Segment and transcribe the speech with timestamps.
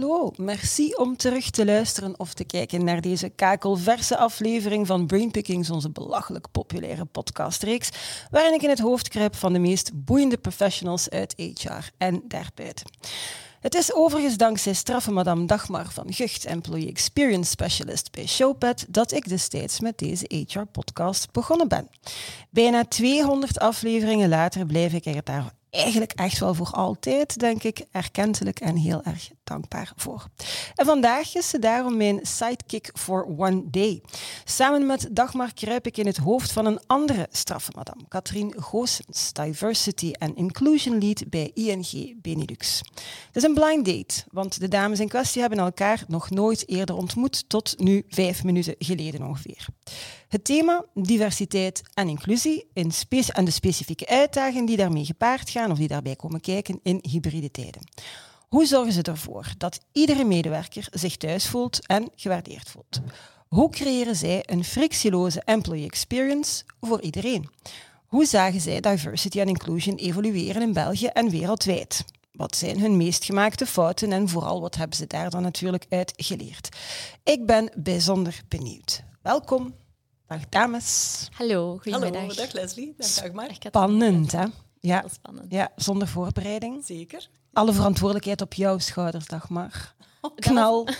[0.00, 0.32] Hallo.
[0.36, 5.90] Merci om terug te luisteren of te kijken naar deze kakelverse aflevering van Brainpickings, onze
[5.90, 7.88] belachelijk populaire podcastreeks,
[8.30, 12.90] waarin ik in het hoofd kruip van de meest boeiende professionals uit HR en daarbuiten.
[13.60, 19.12] Het is overigens dankzij straffe madame Dagmar van Gucht, Employee Experience Specialist bij Showpad, dat
[19.12, 21.88] ik destijds met deze HR-podcast begonnen ben.
[22.50, 27.84] Bijna 200 afleveringen later blijf ik er daar eigenlijk echt wel voor altijd, denk ik,
[27.92, 30.26] erkentelijk en heel erg dankbaar voor.
[30.74, 34.02] En vandaag is ze daarom mijn sidekick for one day.
[34.44, 39.32] Samen met Dagmar kruip ik in het hoofd van een andere straffe madame, Katrien Goossens,
[39.32, 42.78] Diversity and Inclusion Lead bij ING Benelux.
[43.26, 46.96] Het is een blind date, want de dames in kwestie hebben elkaar nog nooit eerder
[46.96, 49.66] ontmoet, tot nu vijf minuten geleden ongeveer.
[50.28, 52.92] Het thema diversiteit en inclusie in
[53.32, 57.50] en de specifieke uitdagingen die daarmee gepaard gaan of die daarbij komen kijken in hybride
[57.50, 57.82] tijden.
[58.48, 63.00] Hoe zorgen ze ervoor dat iedere medewerker zich thuis voelt en gewaardeerd voelt?
[63.48, 67.48] Hoe creëren zij een frictieloze employee experience voor iedereen?
[68.06, 72.04] Hoe zagen zij diversity en inclusion evolueren in België en wereldwijd?
[72.32, 76.12] Wat zijn hun meest gemaakte fouten en vooral wat hebben ze daar dan natuurlijk uit
[76.16, 76.76] geleerd?
[77.24, 79.02] Ik ben bijzonder benieuwd.
[79.22, 79.74] Welkom.
[80.26, 81.28] Dag dames.
[81.32, 82.20] Hallo, goedemiddag.
[82.20, 82.94] Hallo, dag Leslie.
[82.96, 83.50] Dag Dagmar.
[83.58, 84.44] Spannend, hè?
[84.80, 85.04] Ja.
[85.12, 85.52] spannend.
[85.52, 86.84] ja, zonder voorbereiding.
[86.84, 87.28] Zeker.
[87.52, 89.94] Alle verantwoordelijkheid op jouw schouders, Dagmar.
[90.36, 90.88] Knal.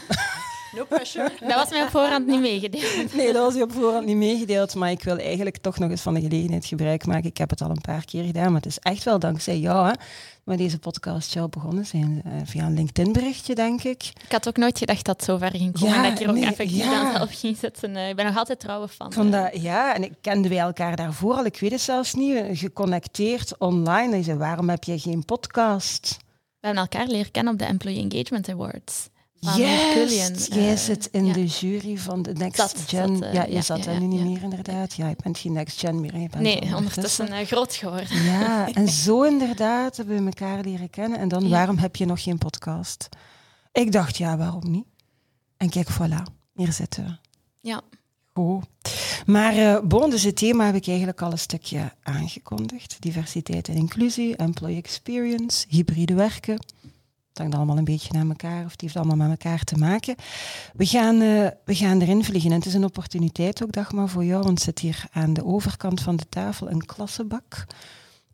[0.73, 1.31] No pressure.
[1.41, 3.15] Dat was mij op voorhand niet meegedeeld.
[3.17, 6.01] Nee, dat was je op voorhand niet meegedeeld, maar ik wil eigenlijk toch nog eens
[6.01, 7.25] van de gelegenheid gebruik maken.
[7.25, 9.87] Ik heb het al een paar keer gedaan, maar het is echt wel dankzij jou
[9.87, 9.92] hè,
[10.45, 12.23] met deze podcast jou begonnen zijn.
[12.27, 14.03] Uh, via een LinkedIn-berichtje, denk ik.
[14.25, 16.29] Ik had ook nooit gedacht dat het zo ver ging komen Ja, dat ik hier
[16.29, 17.05] ook nee, effectief ja.
[17.05, 17.97] aan zelf ging zetten.
[17.97, 19.07] Eh, ik ben nog altijd trouwe fan.
[19.07, 22.14] Ik vond dat, ja, en ik kende wij elkaar daarvoor al, ik weet het zelfs
[22.14, 24.17] niet, geconnecteerd online.
[24.17, 26.17] En zei, waarom heb je geen podcast?
[26.70, 29.08] We hebben elkaar leren kennen op de Employee Engagement Awards.
[29.40, 31.33] Yes, Eh, jij zit in ja.
[31.33, 33.23] de jury van de Next Gen.
[33.23, 34.95] eh, ja, je ja, zat ja, er nu niet meer inderdaad.
[34.95, 36.17] Ja, je bent geen Next Gen meer.
[36.18, 38.23] Je bent Nee, ondertussen eh, groot geworden.
[38.23, 41.18] Ja, en zo inderdaad hebben we elkaar leren kennen.
[41.18, 43.08] En dan, waarom heb je nog geen podcast?
[43.73, 44.86] Ik dacht, ja, waarom niet?
[45.57, 46.23] En kijk, voilà,
[46.55, 47.17] hier zitten we.
[47.68, 47.80] Ja.
[48.39, 48.67] Goed.
[49.27, 52.97] Maar eh bon, dus het thema heb ik eigenlijk al een stukje aangekondigd.
[53.01, 56.55] Diversiteit en inclusie, employee experience, hybride werken.
[57.29, 60.15] Het hangt allemaal een beetje naar elkaar, of het heeft allemaal met elkaar te maken.
[60.75, 62.51] We gaan, eh, we gaan erin vliegen.
[62.51, 66.01] En het is een opportuniteit ook, Dagmar, voor jou, want zit hier aan de overkant
[66.01, 67.67] van de tafel een klassenbak.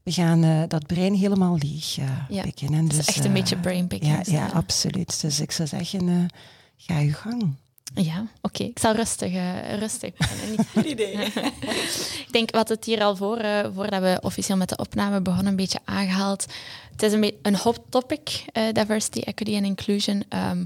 [0.03, 2.67] We gaan eh, dat brein helemaal leeg Ja, pikken.
[2.67, 4.27] En Het is dus, echt een beetje brainpicking.
[4.27, 5.21] Ja, ja, absoluut.
[5.21, 6.29] Dus ik zou zeggen,
[6.77, 7.55] ga je gang.
[7.95, 8.63] Ja, oké.
[8.63, 10.51] Ik zal rustig, eh, rustig beginnen.
[10.57, 11.17] Niet Goed idee.
[12.27, 15.47] Ik denk wat het hier al voor, eh, voordat we officieel met de opname begonnen,
[15.47, 16.47] een beetje aangehaald.
[16.93, 20.25] Het is een, be- een hot topic, eh, diversity, equity en inclusion.
[20.29, 20.65] Ehm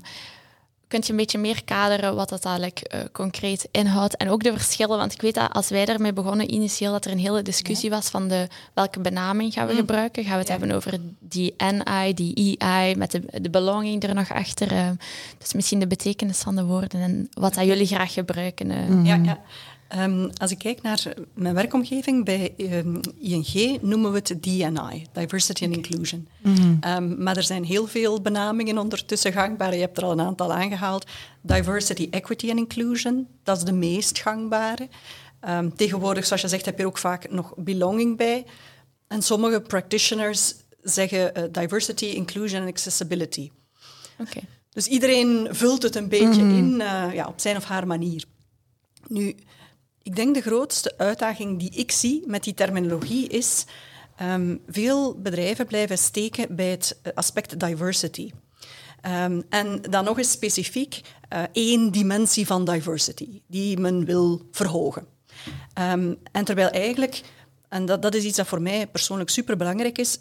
[0.89, 4.53] kunt je een beetje meer kaderen wat dat eigenlijk eh, concreet inhoudt en ook de
[4.53, 4.99] verschillen?
[4.99, 8.09] Want ik weet dat als wij daarmee begonnen, initieel, dat er een hele discussie was
[8.09, 10.25] van de, welke benaming gaan we gebruiken.
[10.25, 14.33] Gaan we het hebben over die NI, die EI, met de, de belonging er nog
[14.33, 14.73] achter.
[14.73, 14.89] eh.
[15.39, 18.71] dus misschien de betekenis van de woorden en wat dat jullie graag gebruiken.
[18.71, 19.05] eh.
[19.05, 19.39] Ja, ja.
[19.89, 25.65] Ehm, als ik kijk naar mijn werkomgeving bij ehm, ING, noemen we het DNI, Diversity
[25.65, 26.29] and Inclusion.
[26.81, 29.75] Ehm, maar er zijn heel veel benamingen ondertussen gangbaar.
[29.75, 31.07] Je hebt er al een aantal aangehaald.
[31.43, 34.89] Diversity, Equity and Inclusion, dat is de meest gangbare.
[35.77, 38.45] Tegenwoordig, zoals je zegt, heb je er ook vaak nog belonging bij.
[39.09, 43.51] En sommige practitioners zeggen eh, diversity, inclusion en accessibility.
[44.19, 44.41] Oké.
[44.71, 48.25] Dus iedereen vult het een beetje in eh, ja, op zijn of haar manier.
[49.07, 49.35] Nu,
[50.09, 53.65] ik denk de grootste uitdaging die ik zie met die terminologie is...
[54.17, 58.33] ehm, veel bedrijven blijven steken bij het eh, aspect diversity.
[59.01, 65.07] Ehm, en dan nog eens specifiek eh, één dimensie van diversity die men wil verhogen.
[65.73, 67.23] Ehm, en terwijl eigenlijk,
[67.69, 70.19] en dat, dat is iets dat voor mij persoonlijk superbelangrijk is,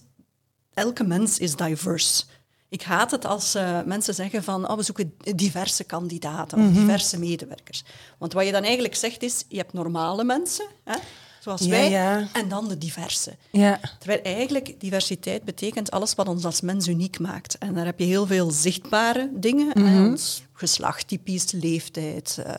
[0.73, 2.23] elke mens is diverse.
[2.69, 7.19] Ik haat het als eh, mensen zeggen van oh, we zoeken diverse kandidaten of diverse
[7.19, 7.83] medewerkers.
[8.17, 10.95] Want wat je dan eigenlijk zegt is, je hebt normale mensen, hè,
[11.39, 12.27] zoals Ja, wij, ja.
[12.33, 13.35] en dan de diverse.
[13.51, 13.79] Ja.
[13.99, 17.57] Terwijl eigenlijk diversiteit betekent alles wat ons als mens uniek maakt.
[17.57, 19.79] En daar heb je heel veel zichtbare dingen.
[19.79, 22.53] hè, ons geslacht typisch, leeftijd, eh,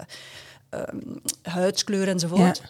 [0.69, 0.97] ehm,
[1.43, 2.63] huidskleur enzovoort.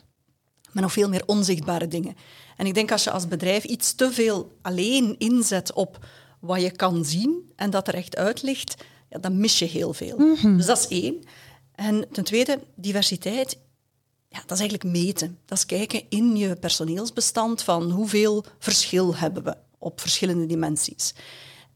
[0.72, 2.16] Maar nog veel meer onzichtbare dingen.
[2.56, 6.06] En ik denk als je als bedrijf iets te veel alleen inzet op
[6.40, 8.74] wat je kan zien en dat er echt uit ligt,
[9.10, 10.16] ja, dan mis je heel veel.
[10.56, 11.22] Dus dat is één.
[11.74, 13.58] En ten tweede, diversiteit,
[14.28, 15.38] ja, dat is eigenlijk meten.
[15.44, 21.14] Dat is kijken in je personeelsbestand van hoeveel verschil hebben we op verschillende dimensies.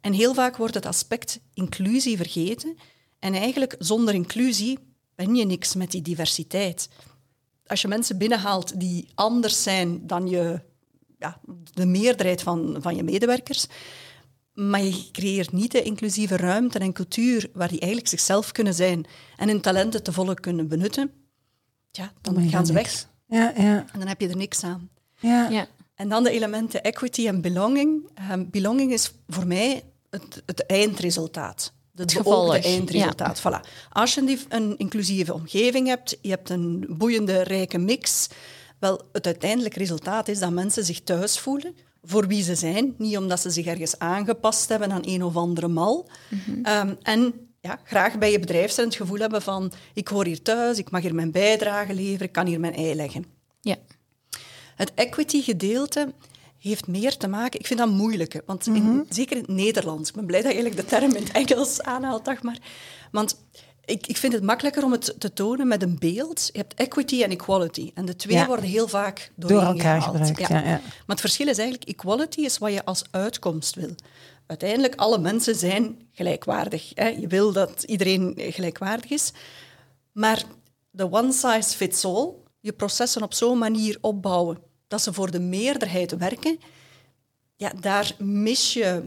[0.00, 2.76] En heel vaak wordt het aspect inclusie vergeten.
[3.18, 4.78] En eigenlijk zonder inclusie
[5.14, 6.88] ben je niks met die diversiteit.
[7.66, 10.60] Als je mensen binnenhaalt die anders zijn dan je,
[11.18, 11.40] ja,
[11.72, 13.66] de meerderheid van, van je medewerkers,
[14.54, 19.06] maar je creëert niet de inclusieve ruimte en cultuur waar die eigenlijk zichzelf kunnen zijn
[19.36, 21.10] en hun talenten te volle kunnen benutten,
[21.90, 23.08] ja, dan gaan ze weg.
[23.26, 23.86] Ja, ja.
[23.92, 24.90] En dan heb je er niks aan.
[25.18, 25.48] Ja.
[25.48, 25.66] Ja.
[25.94, 28.10] En dan de elementen equity en belonging.
[28.30, 31.72] Um, belonging is voor mij het, het eindresultaat.
[31.94, 33.40] Het, het beoogde eindresultaat.
[33.40, 33.68] Voilà.
[33.90, 38.28] Als je een inclusieve omgeving hebt, je hebt een boeiende, rijke mix,
[38.78, 42.94] wel, het uiteindelijke resultaat is dat mensen zich thuis voelen voor wie ze zijn.
[42.98, 46.08] Niet omdat ze zich ergens aangepast hebben aan een of andere mal.
[46.30, 46.88] Mm -hmm.
[46.88, 50.42] um, en ja, graag bij je bedrijf zijn het gevoel hebben van ik hoor hier
[50.42, 53.24] thuis, ik mag hier mijn bijdrage leveren, ik kan hier mijn ei leggen.
[53.60, 53.76] Ja.
[54.76, 56.12] Het equity gedeelte
[56.58, 57.60] heeft meer te maken...
[57.60, 59.04] Ik vind dat moeilijk, want in, mm -hmm.
[59.08, 60.08] zeker in het Nederlands...
[60.08, 62.58] Ik ben blij dat je eigenlijk de term in het Engels aanhaalt, dag maar.
[63.10, 63.36] Want
[63.84, 66.48] ik, ik vind het makkelijker om het te tonen met een beeld.
[66.52, 67.90] Je hebt equity en equality.
[67.94, 68.46] En de twee ja.
[68.46, 70.26] worden heel vaak door, door elkaar gehaald.
[70.26, 70.48] gebruikt.
[70.48, 70.58] Ja.
[70.58, 71.88] Ja, maar het verschil is eigenlijk...
[71.88, 73.94] Equality is wat je als uitkomst wil.
[74.46, 76.90] Uiteindelijk, alle mensen zijn gelijkwaardig.
[76.94, 77.08] Hè?
[77.08, 79.32] Je wil dat iedereen gelijkwaardig is.
[80.12, 80.42] Maar
[80.90, 82.40] de one size fits all...
[82.60, 84.58] Je processen op zo'n manier opbouwen
[84.88, 86.58] dat ze voor de meerderheid werken,
[87.56, 89.02] ja, daar mis je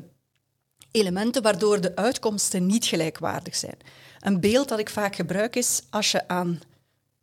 [0.92, 3.77] elementen waardoor de uitkomsten niet gelijkwaardig zijn.
[4.19, 6.62] Een beeld dat ik vaak gebruik is als je aan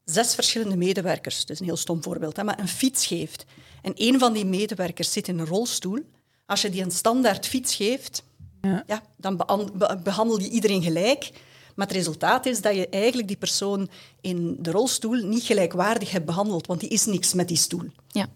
[0.04, 3.44] zes verschillende medewerkers, het is een heel stom voorbeeld, hè, maar een fiets geeft
[3.82, 5.98] en een van die medewerkers zit in een rolstoel,
[6.46, 8.22] als je die een standaard fiets geeft,
[8.60, 8.84] ja.
[8.86, 9.44] ja dan
[10.02, 11.30] behandel je iedereen gelijk,
[11.74, 13.90] maar het resultaat is dat je eigenlijk die persoon
[14.20, 17.84] in de rolstoel niet gelijkwaardig hebt behandeld, want die is niks met die stoel.
[18.08, 18.28] Ja.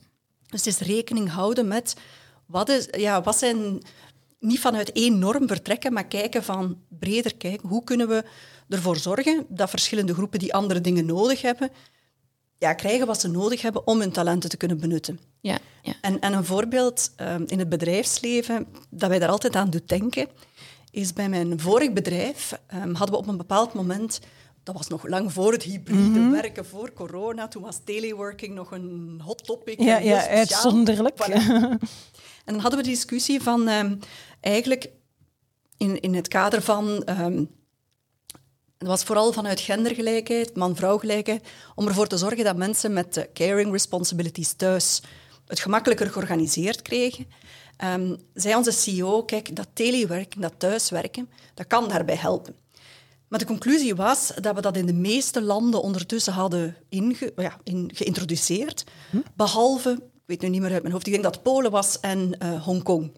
[0.47, 1.97] Dus het is rekening houden met
[2.47, 3.83] wat, is, ja, wat zijn...
[4.39, 7.69] Niet vanuit één norm vertrekken, maar kijken van breder kijken.
[7.69, 8.25] Hoe kunnen we
[8.69, 11.71] ervoor zorgen dat verschillende groepen die andere dingen nodig hebben,
[12.59, 15.21] ja, krijgen wat ze nodig hebben om hun talenten te kunnen benutten.
[15.41, 15.95] Ja, ja.
[16.01, 20.29] En, en een voorbeeld um, in het bedrijfsleven dat wij daar altijd aan doet denken,
[20.91, 24.21] is bij mijn vorig bedrijf um, hadden we op een bepaald moment
[24.67, 26.31] dat was nog lang voor het hybride mm -hmm.
[26.31, 27.49] werken, voor corona.
[27.49, 29.81] Toen was teleworking nog een hot topic.
[29.81, 31.19] Ja, ja uitzonderlijk.
[31.19, 33.99] En dan hadden we de discussie van um,
[34.41, 34.89] eigenlijk
[35.77, 37.09] in, in het kader van...
[37.21, 37.51] Um,
[38.79, 43.31] het was vooral vanuit gendergelijkheid, man-vrouw gelijkheid, om ervoor te zorgen dat mensen met de
[43.33, 45.03] caring responsibilities thuis
[45.47, 47.27] het gemakkelijker georganiseerd kregen.
[47.85, 52.55] Um, zei onze CEO, kijk, dat telewerken, dat thuiswerken, dat kan daarbij helpen.
[53.29, 57.59] Maar de conclusie was dat we dat in de meeste landen ondertussen hadden inge, ja,
[57.63, 58.85] in, geïntroduceerd.
[59.11, 59.19] Hm?
[59.37, 62.39] Behalve, ik weet nu niet meer uit mijn hoofd, ik denk dat Polen was en
[62.43, 63.13] uh, Hongkong.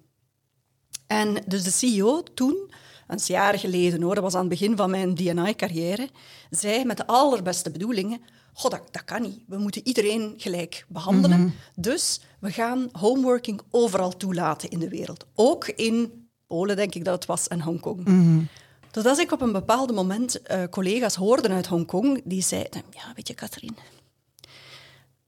[1.06, 2.70] En dus de CEO toen,
[3.06, 6.08] een jaar geleden hoor, dat was aan het begin van mijn DNI-carrière,
[6.50, 8.20] zei met de allerbeste bedoelingen,
[8.52, 9.40] god, dat, dat, kan niet.
[9.46, 11.38] We moeten iedereen gelijk behandelen.
[11.38, 11.54] Mm -hmm.
[11.74, 15.26] Dus we gaan homeworking overal toelaten in de wereld.
[15.34, 18.04] Ook in Polen, denk ik dat het was, en Hongkong.
[18.04, 18.48] Mm -hmm.
[18.90, 23.12] Dus als ik op een bepaald moment uh, collega's hoorde uit Hongkong, die zeiden, ja,
[23.14, 23.76] weet je, Katrien,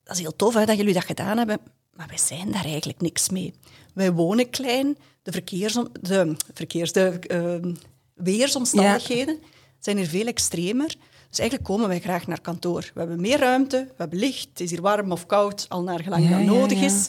[0.04, 1.58] dat is heel tof hè, dat jullie dat gedaan hebben,
[1.96, 3.54] maar wij zijn daar eigenlijk niks mee.
[3.94, 7.72] Wij wonen klein, de, verkeersom de, verkeers, de uh,
[8.14, 9.46] weersomstandigheden ja.
[9.78, 10.94] zijn hier veel extremer.
[11.28, 12.90] Dus eigenlijk komen wij graag naar kantoor.
[12.94, 16.02] We hebben meer ruimte, we hebben licht, het is hier warm of koud, al naar
[16.02, 17.08] gelang ja, dat nodig ja, is.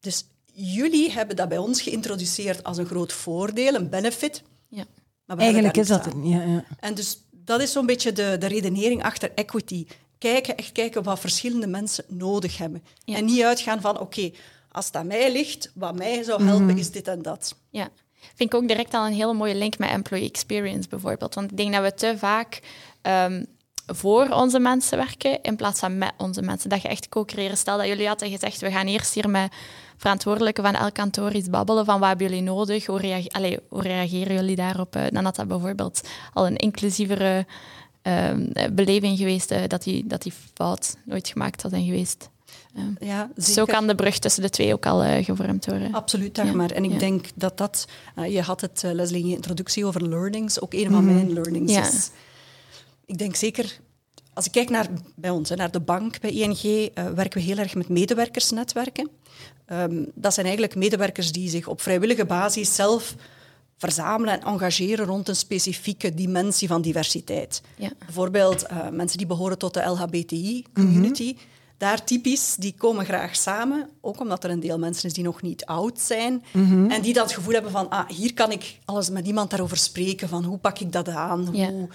[0.00, 4.42] Dus jullie hebben dat bij ons geïntroduceerd als een groot voordeel, een benefit.
[4.68, 4.84] Ja.
[5.26, 6.14] Maar Eigenlijk is dat het.
[6.22, 6.64] Ja, ja.
[6.80, 9.86] En dus dat is zo'n beetje de, de redenering achter equity.
[10.18, 12.82] Kijken, echt kijken wat verschillende mensen nodig hebben.
[13.04, 13.16] Ja.
[13.16, 14.34] En niet uitgaan van, oké, okay,
[14.72, 16.76] als het aan mij ligt, wat mij zou helpen, Mhm.
[16.76, 17.56] is dit en dat.
[17.70, 17.88] Ja,
[18.34, 21.34] vind ik ook direct al een hele mooie link met employee experience bijvoorbeeld.
[21.34, 22.60] Want ik denk dat we te vaak
[23.02, 23.46] um,
[23.86, 26.68] voor onze mensen werken in plaats van met onze mensen.
[26.70, 27.56] Dat je echt co-creëren.
[27.56, 29.52] Stel dat jullie hadden gezegd, we gaan eerst hier met
[29.96, 33.82] verantwoordelijken van elk kantoor iets babbelen van wat hebben jullie nodig, hoe, reage Allee, hoe
[33.82, 34.96] reageren jullie daarop?
[34.96, 36.00] Uh, dan had dat bijvoorbeeld
[36.32, 37.46] al een inclusievere
[38.02, 38.30] uh,
[38.72, 42.28] beleving geweest, uh, dat, die, dat die fout nooit gemaakt had zijn geweest.
[43.00, 45.92] Ja, Zo kan de brug tussen de twee ook al uh, gevormd worden.
[45.92, 46.70] Absoluut, maar.
[46.70, 46.98] En ik ja.
[46.98, 47.88] denk dat dat...
[48.18, 50.60] Uh, je had het, uh, Leslie, in je introductie over learnings.
[50.60, 51.14] Ook een van mm -hmm.
[51.14, 51.86] mijn learnings ja.
[51.86, 52.10] is...
[53.06, 53.78] Ik denk zeker...
[54.34, 57.58] als ik kijk naar, bij ons, naar de bank, bij ING, uh, werken we heel
[57.58, 59.08] erg met medewerkersnetwerken.
[59.72, 63.14] Um, dat zijn eigenlijk medewerkers die zich op vrijwillige basis zelf
[63.78, 67.62] verzamelen en engageren rond een specifieke dimensie van diversiteit.
[67.76, 67.90] Ja.
[67.98, 71.32] Bijvoorbeeld uh, mensen die behoren tot de LHBTI-community.
[71.34, 71.42] Mhm.
[71.78, 75.42] Daar typisch, die komen graag samen, ook omdat er een deel mensen is die nog
[75.42, 76.44] niet oud zijn.
[76.52, 76.90] Mhm.
[76.90, 79.76] En die dan het gevoel hebben van, ah, hier kan ik alles met iemand daarover
[79.76, 81.70] spreken, van hoe pak ik dat aan, ja.
[81.70, 81.88] hoe,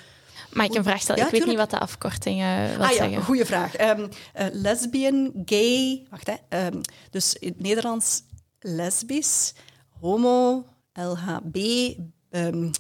[0.51, 1.25] maar ik een vraag stellen?
[1.25, 3.09] ik weet niet wat de afkortingen wil ah, zeggen.
[3.09, 3.79] Ja, goede vraag.
[3.81, 6.65] Um, uh, lesbian, gay, wacht hè.
[6.65, 8.23] Um, dus in het Nederlands
[8.59, 9.53] lesbisch,
[9.99, 11.57] homo, LHB,
[12.29, 12.71] um,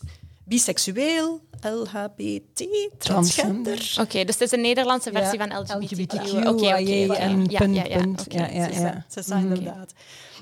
[0.43, 3.91] biseksueel, LHBT, transgender.
[3.91, 5.47] Oké, okay, dus het is een Nederlandse versie ja.
[5.47, 5.91] van LGBTQ.
[5.91, 8.25] LGBTQ, oké, okay, okay, en ja, punt, ja, ja, punt.
[8.27, 9.05] Ja, ja, ja.
[9.07, 9.93] Ze zijn inderdaad.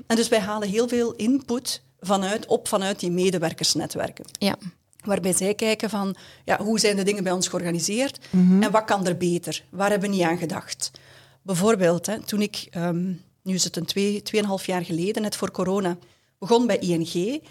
[0.07, 4.25] En dus wij halen heel veel input vanuit, op vanuit die medewerkersnetwerken.
[4.39, 4.55] Ja
[5.07, 8.83] waarbij zij kijken van ja, hoe zijn de dingen bij ons georganiseerd mm en wat
[8.83, 9.63] kan er beter?
[9.69, 10.91] Waar hebben we niet aan gedacht?
[11.41, 15.51] Bijvoorbeeld, hè, toen ik, um, nu is het een twee, tweeënhalf jaar geleden, net voor
[15.51, 15.97] corona,
[16.39, 17.41] begon bij ING,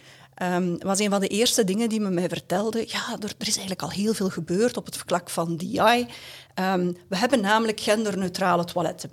[0.43, 3.57] um, was een van de eerste dingen die me mij vertelde, ja, er, er, is
[3.57, 5.79] eigenlijk al heel veel gebeurd op het vlak van DI.
[5.79, 6.07] Um,
[6.55, 9.11] ehm, we hebben namelijk genderneutrale toiletten.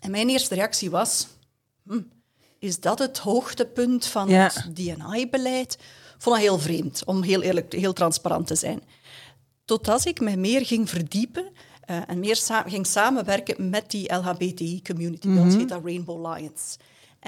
[0.00, 1.26] En mijn eerste reactie was,
[1.86, 2.00] hm,
[2.58, 4.50] is dat het hoogtepunt van ja.
[4.54, 5.78] het DNI-beleid?
[6.22, 8.82] Vond dat heel vreemd, om heel eerlijk, heel transparant te zijn.
[9.64, 11.44] Totdat ik me meer ging verdiepen
[11.90, 15.26] uh, en meer sa ging samenwerken met die LHBTI-community.
[15.26, 15.42] Mm -hmm.
[15.42, 15.58] Ons mhm.
[15.58, 16.76] heet dat Rainbow Lions.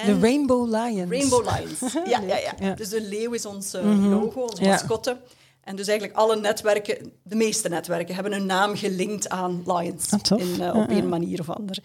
[0.05, 1.11] De Rainbow Lions.
[1.11, 2.75] Rainbow Lions, ja, ja, ja, ja.
[2.75, 4.11] Dus de leeuw is ons uh, mm -hmm.
[4.11, 4.71] logo, onze ja.
[4.71, 5.21] mascotte.
[5.61, 10.11] En dus eigenlijk alle netwerken, de meeste netwerken, hebben hun naam gelinkt aan Lions.
[10.11, 11.79] Ah, in, uh, op een manier of ander.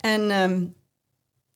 [0.00, 0.74] En um,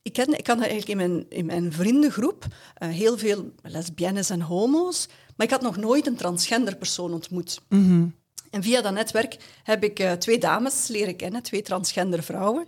[0.01, 4.41] ik, ken, ik had eigenlijk in mijn, in mijn vriendengroep uh, heel veel lesbiennes en
[4.41, 7.61] homo's, maar ik had nog nooit een transgender persoon ontmoet.
[7.69, 8.15] Mm -hmm.
[8.49, 12.67] En via dat netwerk heb ik uh, twee dames leren kennen, twee transgender vrouwen.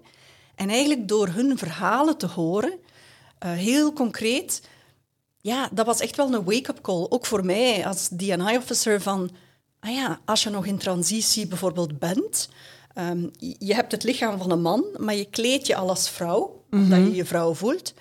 [0.55, 2.73] En eigenlijk door hun verhalen te horen,
[3.45, 4.61] uh, heel concreet,
[5.37, 7.05] ja, dat was echt wel een wake-up call.
[7.09, 9.29] Ook voor mij als DNI-officer van,
[9.79, 12.49] ah ja, als je nog in transitie bijvoorbeeld bent,
[12.95, 16.62] um, je hebt het lichaam van een man, maar je kleedt je al als vrouw
[16.73, 17.93] omdat je je vrouw voelt.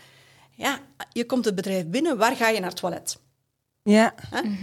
[0.50, 0.80] Ja,
[1.12, 3.18] je komt het bedrijf binnen, waar ga je naar het toilet?
[3.82, 4.14] Ja.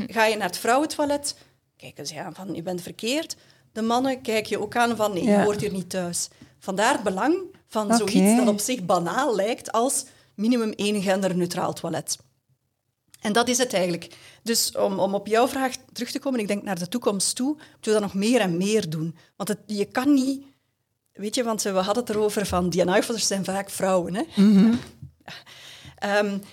[0.07, 1.35] Ga je naar het vrouwentoilet?
[1.77, 3.35] Kijken ze aan van, je bent verkeerd.
[3.71, 6.27] De mannen kijken je ook aan van, nee, je hoort hier niet thuis.
[6.59, 7.37] Vandaar het belang
[7.67, 7.97] van okay.
[7.97, 12.17] zoiets dat op zich banaal lijkt als minimum één genderneutraal toilet.
[13.19, 14.15] En dat is het eigenlijk.
[14.43, 17.47] Dus om, om op jouw vraag terug te komen, ik denk naar de toekomst toe,
[17.47, 19.15] moeten we dat nog meer en meer doen.
[19.35, 20.45] Want het, je kan niet
[21.19, 24.15] Weet je, want we hadden het erover van DNI-officers zijn vaak vrouwen.
[24.15, 24.23] Hè?
[24.35, 24.79] Mm
[26.23, 26.41] um,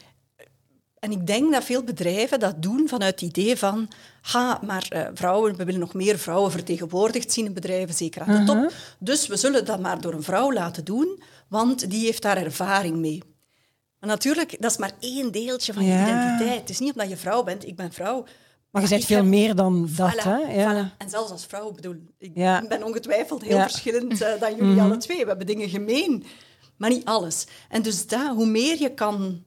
[1.05, 3.89] en ik denk dat veel bedrijven dat doen vanuit het idee van
[4.23, 8.39] ha, maar uh, vrouwen, we willen nog meer vrouwen vertegenwoordigd zien in bedrijven, zeker aan
[8.39, 8.57] de top.
[8.57, 8.69] Mhm.
[8.99, 12.97] Dus we zullen dat maar door een vrouw laten doen, want die heeft daar ervaring
[12.97, 13.23] mee.
[14.01, 16.07] Maar natuurlijk, dat is maar één deeltje van je Ja.
[16.07, 16.61] identiteit.
[16.61, 18.25] Het is niet omdat je vrouw bent, ik ben vrouw.
[18.83, 20.37] Maar je zegt ik veel heb- meer dan dat, Voilà, hè?
[20.37, 20.73] Ja.
[20.93, 20.97] voilà.
[20.99, 22.65] En zelfs als vrouw, ik bedoel, ik Ja.
[22.69, 23.63] ben ongetwijfeld heel Ja.
[23.63, 25.21] verschillend eh, dan jullie alle twee.
[25.23, 26.25] We hebben dingen gemeen,
[26.77, 27.47] maar niet alles.
[27.69, 29.45] En dus dat, hoe meer je kan...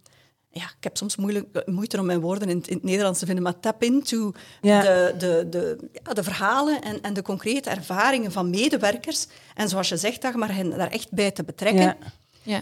[0.51, 3.19] Ja, ik heb soms moeilijk, eh, moeite om mijn woorden in, het- in het Nederlands
[3.19, 4.31] te vinden, maar tap into
[4.61, 4.81] Ja.
[4.81, 9.27] de, de, de, ja, de verhalen en, en de concrete ervaringen van medewerkers.
[9.55, 11.81] En zoals je zegt, Dagmar, hen daar echt bij te betrekken.
[11.83, 11.97] Ja.
[12.43, 12.61] Ja.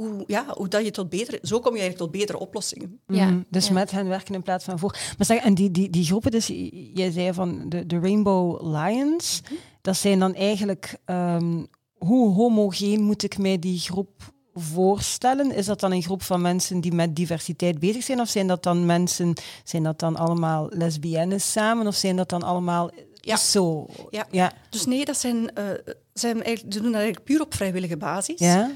[0.00, 1.38] Hoe, ja, hoe dat je tot betere...
[1.42, 3.00] Zo kom je eigenlijk tot betere oplossingen.
[3.06, 3.40] Ja, Mhm.
[3.50, 3.72] Dus ja.
[3.72, 4.96] met hen werken in plaats van voor.
[5.16, 6.46] Maar zeg, en die, die, die groepen, dus
[6.94, 9.54] jij zei van de, de Rainbow Lions, Mhm.
[9.80, 11.64] dat zijn dan eigenlijk, ehm,
[11.98, 15.52] hoe homogeen moet ik mij die groep voorstellen?
[15.54, 18.20] Is dat dan een groep van mensen die met diversiteit bezig zijn?
[18.20, 19.32] Of zijn dat dan mensen,
[19.64, 21.86] zijn dat dan allemaal lesbiennes samen?
[21.86, 22.90] Of zijn dat dan allemaal
[23.20, 23.36] Ja.
[23.36, 23.86] zo?
[24.10, 24.26] Ja.
[24.30, 24.52] Ja.
[24.70, 25.64] Dus nee, dat zijn, eh,
[26.12, 28.38] zijn eigenlijk, ze doen dat eigenlijk puur op vrijwillige basis.
[28.38, 28.70] Ja?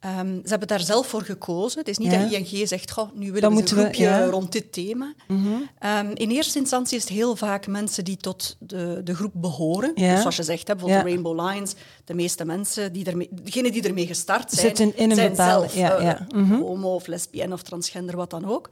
[0.00, 1.78] Ehm, ze hebben daar zelf voor gekozen.
[1.78, 2.22] Het is niet Ja.
[2.22, 4.24] dat ING zegt, goh, nu willen Dan we een we- groepje ja.
[4.26, 5.14] rond dit thema.
[5.28, 5.46] Mhm.
[5.78, 9.92] Ehm, in eerste instantie is het heel vaak mensen die tot de, de groep behoren.
[9.94, 10.10] Ja.
[10.10, 11.74] Dus zoals je zegt, hè, bijvoorbeeld de Rainbow Lions,
[12.04, 15.68] de meeste mensen, die ermee, degenen die ermee gestart zijn, Zitten in een zijn bepaalde-
[15.68, 16.26] zelf ja, eh.
[16.40, 16.54] Mhm.
[16.60, 18.68] homo of lesbienne of transgender, wat dan ook.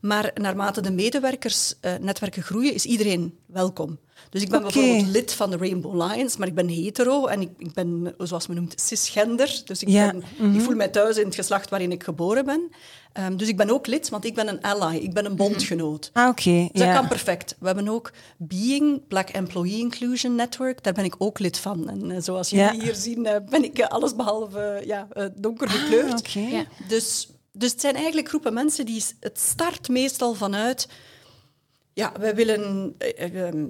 [0.00, 3.98] Maar naarmate de medewerkersnetwerken groeien, is iedereen welkom.
[4.30, 7.50] Dus ik ben bijvoorbeeld lid van de Rainbow Lions, maar ik ben hetero en ik,
[7.58, 9.62] ik ben, zoals men noemt, cisgender.
[9.64, 10.10] Dus ik, Ja.
[10.12, 10.54] ben, Mhm.
[10.58, 12.70] ik voel mij thuis in het geslacht waarin ik geboren ben.
[13.12, 16.10] Ehm, dus ik ben ook lid, want ik ben een ally, ik ben een bondgenoot.
[16.12, 16.68] Ah, oké.
[16.72, 17.56] Dus dat kan perfect.
[17.58, 20.82] We hebben ook Being, Black Employee Inclusion Network.
[20.82, 21.88] Daar ben ik ook lid van.
[21.88, 22.80] En eh, zoals jullie Ja.
[22.82, 26.12] hier zien, eh, ben ik eh, allesbehalve ja, eh, donker gekleurd.
[26.12, 26.38] Ah, oké.
[26.56, 26.64] Ja.
[26.88, 27.28] Dus,
[27.58, 29.04] dus het zijn eigenlijk groepen mensen die...
[29.20, 30.88] Het start meestal vanuit...
[31.92, 32.94] Ja, wij willen...
[32.98, 33.66] eh, eh, ehm,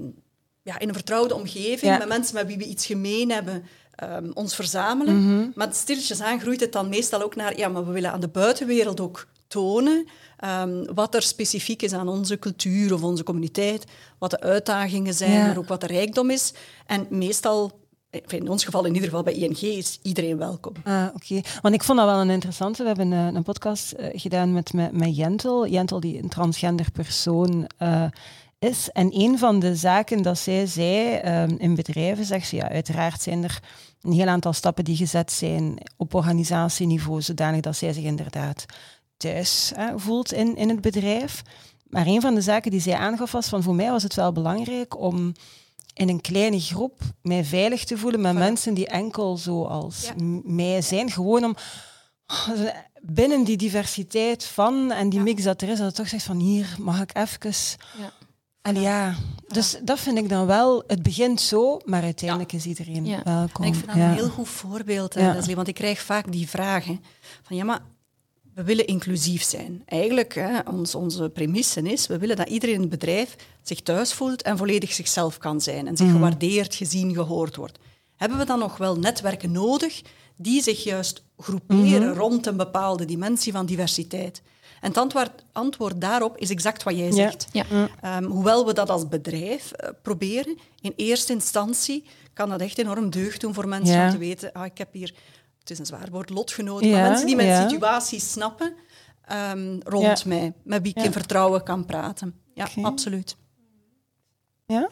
[0.63, 3.65] ja, in een vertrouwde omgeving, met mensen met wie we iets gemeen hebben,
[4.03, 5.17] um, ons verzamelen.
[5.17, 8.21] Mm Maar stilletjes aan groeit het dan meestal ook naar, ja, maar we willen aan
[8.21, 10.07] de buitenwereld ook tonen
[10.45, 13.85] um, wat er specifiek is aan onze cultuur of onze communiteit,
[14.19, 16.53] wat de uitdagingen zijn, maar ook wat de rijkdom is.
[16.87, 17.78] En meestal
[18.11, 20.73] in ons geval, in ieder geval bij ING, is iedereen welkom.
[20.85, 22.83] Ah, Oké, want ik vond dat wel een interessante.
[22.83, 25.67] We hebben een, een podcast uh, gedaan met, met, met Jentel.
[25.67, 28.05] Jentel, die een transgender persoon uh,
[28.59, 28.91] is.
[28.91, 33.23] En een van de zaken dat zij zei um, in bedrijven, zegt ze, ja, uiteraard
[33.23, 33.59] zijn er
[34.03, 38.65] een heel aantal stappen die gezet zijn op organisatieniveau, zodanig dat zij zich inderdaad
[39.17, 41.43] thuis voelt in, in het bedrijf.
[41.89, 44.33] Maar een van de zaken die zij aangaf was van voor mij was het wel
[44.33, 45.33] belangrijk om
[45.99, 50.11] in een kleine groep mij veilig te voelen met mensen die enkel zoals
[50.45, 51.11] mij zijn.
[51.11, 51.57] Gewoon om
[53.03, 56.39] binnen die diversiteit van en die mix dat er is, dat het toch zegt van
[56.39, 57.79] hier mag ik even...
[57.99, 58.13] Ja.
[58.63, 59.15] En ja,
[59.47, 60.83] dus dat vind ik dan wel.
[60.87, 63.65] Het begint zo, maar uiteindelijk is iedereen welkom.
[63.65, 67.05] ik vind dat een heel goed voorbeeld, Leslie, want ik krijg vaak die vragen
[67.43, 67.81] van ja, maar
[68.59, 69.83] we willen inclusief zijn.
[69.87, 74.13] Eigenlijk, hè, ons, onze premisse is, we willen dat iedereen in het bedrijf zich thuis
[74.13, 76.15] voelt en volledig zichzelf kan zijn en zich mhm.
[76.15, 77.79] gewaardeerd, gezien, gehoord wordt.
[78.17, 80.03] Hebben we dan nog wel netwerken nodig
[80.37, 82.19] die zich juist groeperen mhm.
[82.19, 84.43] rond een bepaalde dimensie van diversiteit?
[84.81, 87.47] En het antwoord, antwoord daarop is exact wat jij zegt.
[87.53, 87.65] Ja.
[88.01, 93.11] Ehm, hoewel we dat als bedrijf uh, proberen, in eerste instantie kan dat echt enorm
[93.11, 95.15] deugd doen voor mensen om te weten, ah, ik heb hier
[95.69, 98.75] het is een zwaar woord, lotgenoten, maar mensen die mijn situatie snappen
[99.33, 102.41] um, rond mij, met wie ik in vertrouwen kan praten.
[102.55, 103.37] Ja, absoluut.
[104.67, 104.89] Ja,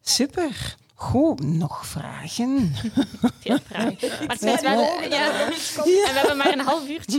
[0.00, 0.76] super.
[0.94, 2.72] Goed, nog vragen?
[3.40, 3.96] Veel vragen.
[4.26, 4.80] Maar het wel,
[5.10, 5.40] ja.
[5.46, 7.18] En we hebben maar een half uurtje.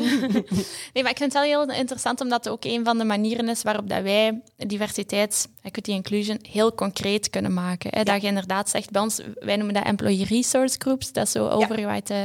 [0.94, 3.50] Nee, maar ik vind het wel heel interessant, omdat het ook een van de manieren
[3.50, 7.90] is waarop dat wij diversiteit, equity inclusion, heel concreet kunnen maken.
[7.94, 8.04] Hè.
[8.04, 11.48] Dat je inderdaad zegt, bij ons, wij noemen dat employee resource groups, dat is zo
[11.48, 12.18] overgewaaid uh,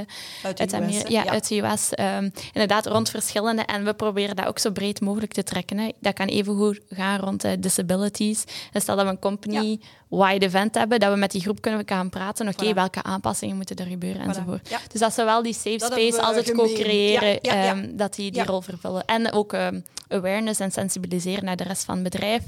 [0.43, 1.93] uit, de US, ja, uit de US.
[1.99, 3.63] Um, inderdaad, rond verschillende.
[3.63, 5.79] En we proberen dat ook zo breed mogelijk te trekken.
[5.79, 5.89] Hè.
[6.01, 8.45] Dat kan evengoed gaan rond uh, disabilities.
[8.73, 11.83] Dus stel dat we een company wide event hebben, dat we met die groep kunnen
[11.87, 12.49] gaan praten.
[12.49, 14.77] Oké, welke aanpassingen moeten er gebeuren enzovoort.
[14.93, 18.61] Dus dat ze wel die safe space als het co-creëren, ehm, dat die die rol
[18.61, 19.05] vervullen.
[19.05, 22.43] En ook um, awareness en sensibiliseren naar de rest van het bedrijf.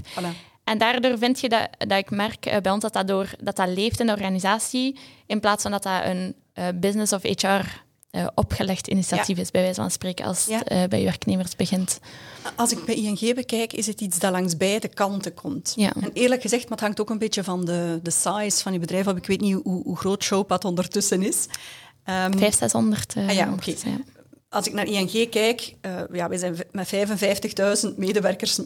[0.72, 3.56] En daardoor vind je dat, dat ik merk uh, bij ons dat dat, door, dat
[3.56, 7.46] dat leeft in de organisatie, in plaats van dat dat een uh, business of HR
[8.10, 12.00] uh, opgelegd initiatief is, bij wijze van spreken, als het uh, bij werknemers begint.
[12.56, 15.72] Als ik bij ING bekijk, is het iets dat langs beide kanten komt.
[15.76, 15.92] Ja.
[16.00, 18.78] En eerlijk gezegd, maar het hangt ook een beetje van de, de size van je
[18.78, 19.16] bedrijf af.
[19.16, 21.46] Ik weet niet hoe, hoe groot Showpad ondertussen is.
[22.06, 23.16] Um, 500, 600.
[23.16, 23.70] Uh, ah, ja, oké.
[23.70, 24.04] Okay.
[24.52, 26.94] Als ik naar ING kijk, uh, ja, wij zijn met
[27.86, 28.60] 55.000 medewerkers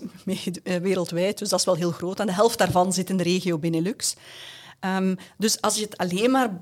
[0.63, 2.21] wereldwijd, dus dat is wel heel groot.
[2.21, 4.15] En de helft daarvan zit in de regio Benelux.
[4.81, 6.61] Um, dus als je het alleen maar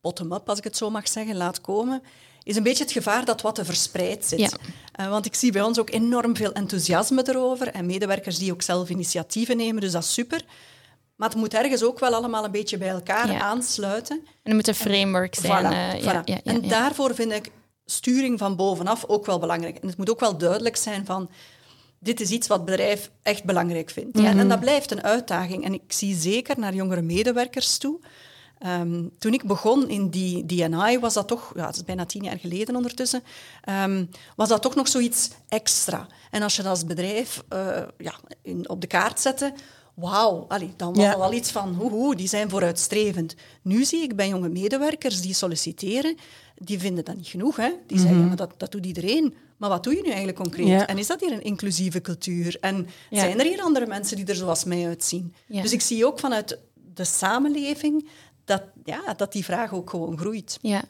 [0.00, 2.02] bottom-up, als ik het zo mag zeggen, laat komen,
[2.42, 4.38] is een beetje het gevaar dat wat te verspreid zit.
[4.38, 4.50] Ja.
[5.00, 8.62] Uh, want ik zie bij ons ook enorm veel enthousiasme erover en medewerkers die ook
[8.62, 10.44] zelf initiatieven nemen, dus dat is super.
[11.16, 14.16] Maar het moet ergens ook wel allemaal een beetje bij elkaar aansluiten.
[14.16, 15.64] En er moet een framework zijn.
[15.64, 17.50] Voilà, uh, ja, en daarvoor vind ik
[17.84, 19.76] sturing van bovenaf ook wel belangrijk.
[19.76, 21.30] En het moet ook wel duidelijk zijn van
[21.98, 24.18] dit is iets wat het bedrijf echt belangrijk vindt.
[24.18, 24.48] ja, en mhm.
[24.48, 25.64] dat blijft een uitdaging.
[25.64, 28.00] En ik zie zeker naar jongere medewerkers toe
[28.66, 32.22] Um, toen ik begon in die DNI, was dat toch, ja, dat is bijna tien
[32.22, 33.22] jaar geleden ondertussen,
[33.84, 36.06] um, was dat toch nog zoiets extra.
[36.30, 39.52] En als je dat als bedrijf uh, ja, in, op de kaart zette,
[40.02, 41.18] wauw, dan was ja.
[41.18, 43.34] wel iets van, hoe, die zijn vooruitstrevend.
[43.62, 46.16] Nu zie ik bij jonge medewerkers die solliciteren,
[46.56, 47.56] die vinden dat niet genoeg.
[47.56, 47.70] Hè?
[47.86, 48.14] Die mm -hmm.
[48.16, 49.34] zeggen, dat, dat doet iedereen.
[49.56, 50.66] Maar wat doe je nu eigenlijk concreet?
[50.66, 50.86] Ja.
[50.86, 52.56] En is dat hier een inclusieve cultuur?
[52.60, 55.34] En zijn er hier andere mensen die er zoals mij uitzien?
[55.46, 56.58] Dus ik zie ook vanuit
[56.94, 58.08] de samenleving
[58.44, 60.58] dat, ja, dat die vraag ook gewoon groeit.
[60.62, 60.82] Ja.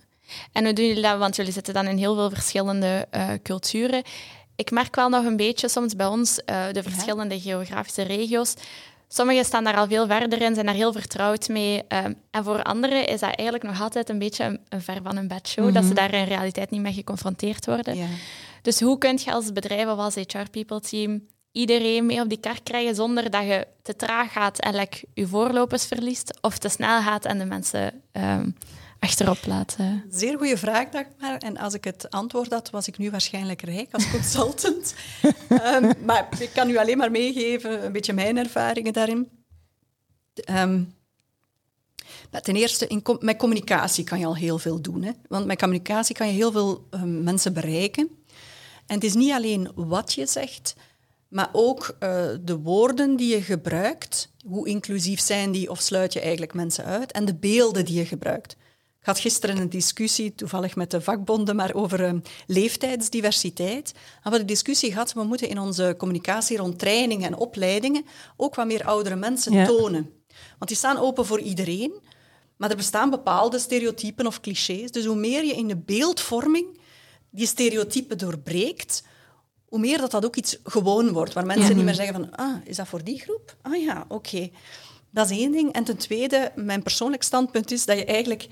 [0.52, 1.18] En hoe doen jullie dat?
[1.18, 4.02] Want jullie zitten dan in heel veel verschillende uh, culturen.
[4.56, 8.54] Ik merk wel nog een beetje soms bij ons uh, de verschillende geografische regio's.
[9.14, 11.82] Sommigen staan daar al veel verder in, zijn daar heel vertrouwd mee.
[11.88, 15.16] Uh, en voor anderen is dat eigenlijk nog altijd een beetje een, een ver van
[15.16, 15.98] een bedshow, mm dat ze mhm.
[15.98, 18.08] daar in realiteit niet mee geconfronteerd worden.
[18.62, 22.62] Dus hoe kun je als bedrijf of als HR-people team iedereen mee op die kar
[22.62, 27.00] krijgen zonder dat je te traag gaat en like, je voorlopers verliest of te snel
[27.02, 28.56] gaat en de mensen um,
[29.02, 29.76] achterop laat.
[30.10, 31.38] Zeer goede vraag, Dagmar.
[31.38, 34.94] En als ik het antwoord had, was ik nu waarschijnlijk rijk als consultant.
[35.48, 39.28] um, maar ik kan u alleen maar meegeven, een beetje mijn ervaringen daarin.
[40.50, 40.94] Um,
[42.42, 45.02] ten eerste, in met communicatie kan je al heel veel doen.
[45.02, 45.12] Hè?
[45.28, 48.08] Want met communicatie kan je heel veel mensen bereiken.
[48.86, 50.74] En het is niet alleen wat je zegt,
[51.28, 56.20] Maar ook uh, de woorden die je gebruikt, hoe inclusief zijn die of sluit je
[56.20, 58.56] eigenlijk mensen uit, en de beelden die je gebruikt.
[59.02, 63.92] Ik had gisteren een discussie, toevallig met de vakbonden, maar over uh, leeftijdsdiversiteit.
[63.92, 68.04] We hebben de discussie gehad, we moeten in onze communicatie rond trainingen en opleidingen
[68.36, 69.66] ook wat meer oudere mensen ja.
[69.66, 70.10] tonen.
[70.58, 71.92] Want die staan open voor iedereen,
[72.56, 74.90] maar er bestaan bepaalde stereotypen of clichés.
[74.90, 76.78] Dus hoe meer je in de beeldvorming
[77.30, 79.02] die stereotypen doorbreekt,
[79.64, 82.56] hoe meer dat dat ook iets gewoon wordt, waar mensen niet meer zeggen van, ah,
[82.64, 83.56] is dat voor die groep?
[83.62, 84.50] Ah ja, oké.
[85.10, 85.72] Dat is één ding.
[85.72, 88.48] En ten tweede, mijn persoonlijk standpunt is dat je eigenlijk...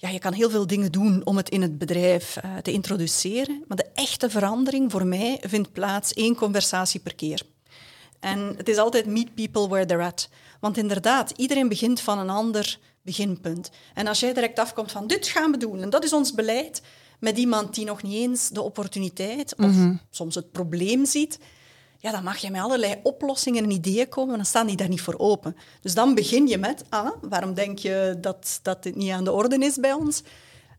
[0.00, 3.64] Ja, je kan heel veel dingen doen om het in het bedrijf uh, te introduceren,
[3.66, 7.42] maar de echte verandering voor mij vindt plaats één conversatie per keer.
[8.20, 10.28] En het is altijd meet people where they're at.
[10.60, 13.70] Want inderdaad, iedereen begint van een ander beginpunt.
[13.94, 16.82] En als jij direct afkomt van dit gaan we doen en dat is ons beleid,
[17.20, 19.94] met iemand die nog niet eens de opportuniteit of mhm.
[20.10, 21.38] soms het probleem ziet,
[22.00, 25.00] ja, dan mag je met allerlei oplossingen en ideeën komen, dan staan die daar niet
[25.00, 25.56] voor open.
[25.80, 29.32] Dus dan begin je met, ah, waarom denk je dat, dat dit niet aan de
[29.32, 30.22] orde is bij ons?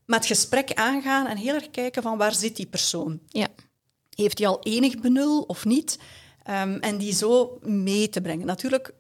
[0.06, 3.20] Met gesprek aangaan en heel erg kijken van waar zit die persoon?
[3.28, 3.48] Ja.
[4.16, 6.00] Heeft hij al enig benul of niet?
[6.50, 8.46] Um, en die zo mee te brengen.
[8.46, 8.94] Natuurlijk,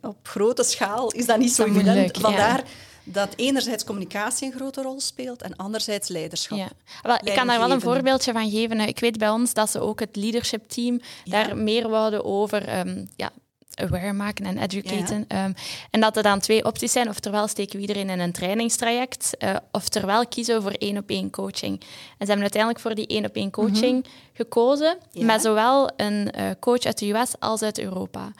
[0.00, 2.18] op grote schaal is dat niet zo evident.
[2.18, 2.64] Vandaar
[3.08, 6.58] dat enerzijds communicatie een grote rol speelt en anderzijds leiderschap.
[6.58, 6.68] Ja.
[7.02, 8.80] Wel, ik kan daar wel een voorbeeldje van geven.
[8.80, 13.08] Ik weet bij ons dat ze ook het leadership team daar meer wouden over um,
[13.16, 13.30] ja,
[13.76, 15.16] aware maken en educaten.
[15.16, 15.54] Um,
[15.90, 17.08] en dat er dan twee opties zijn.
[17.08, 21.30] Oftewel steken we iedereen in een trainingstraject, uh, oftewel kiezen we voor één op één
[21.30, 21.80] coaching.
[21.80, 21.86] En
[22.18, 24.12] ze hebben uiteindelijk voor die één op één coaching mhm.
[24.32, 28.32] gekozen, met zowel een uh, coach uit de US als uit Europa.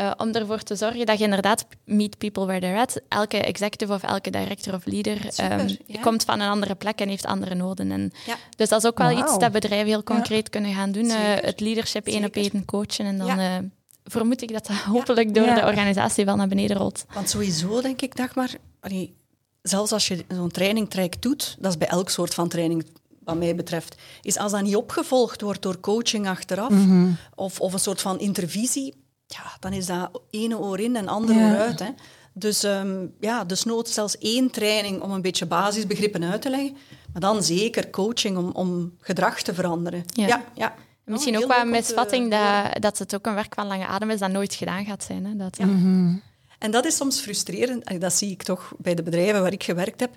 [0.00, 3.00] Uh, om ervoor te zorgen dat je inderdaad meet people where they're at.
[3.08, 5.18] Elke executive of elke director of leader
[5.60, 7.90] um, komt van een andere plek en heeft andere noden.
[7.90, 8.12] En
[8.56, 11.04] Dus dat is ook wel iets dat bedrijven heel concreet kunnen gaan doen.
[11.04, 13.04] Uh, het leadership één op één coachen.
[13.04, 13.56] En dan uh,
[14.04, 17.04] vermoed ik dat dat hopelijk door de organisatie wel naar beneden rolt.
[17.14, 19.14] Want sowieso denk ik, Dagmar, allee,
[19.62, 22.86] zelfs als je zo'n trainingtraject doet, dat is bij elk soort van training
[23.24, 27.10] wat mij betreft, is als dat niet opgevolgd wordt door coaching achteraf mhm.
[27.34, 28.94] of, of een soort van intervisie,
[29.26, 31.78] ja, dan is dat ene oor in en andere oor uit.
[31.78, 31.90] Hè.
[32.32, 36.76] Dus um, ja, dus nood zelfs één training om een beetje basisbegrippen uit te leggen.
[37.12, 40.04] Maar dan zeker coaching om, om gedrag te veranderen.
[40.06, 40.74] Ja, ja.
[41.04, 44.18] Misschien ook wel een misvatting dat, dat het ook een werk van lange adem is
[44.18, 45.24] dat nooit gedaan gaat zijn.
[45.24, 45.36] Hè?
[45.36, 45.66] Dat, ja.
[45.66, 46.16] Mhm.
[46.58, 48.00] En dat is soms frustrerend.
[48.00, 50.10] Dat zie ik toch bij de bedrijven waar ik gewerkt heb.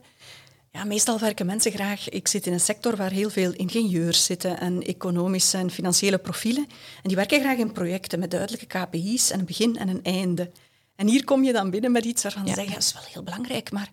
[0.71, 2.09] Ja, meestal werken mensen graag.
[2.09, 6.67] Ik zit in een sector waar heel veel ingenieurs zitten en economische en financiële profielen.
[7.03, 10.51] En die werken graag in projecten met duidelijke KPI's en een begin en een einde.
[10.95, 13.23] En hier kom je dan binnen met iets waarvan ze zeggen, dat is wel heel
[13.23, 13.91] belangrijk, maar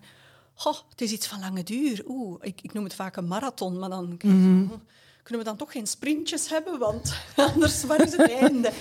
[0.63, 2.03] oh, het is iets van lange duur.
[2.07, 4.81] Oeh, ik, ik noem het vaak een marathon, maar dan mm
[5.27, 7.13] kunnen we dan toch geen sprintjes hebben, want
[7.53, 8.71] anders waar is het einde?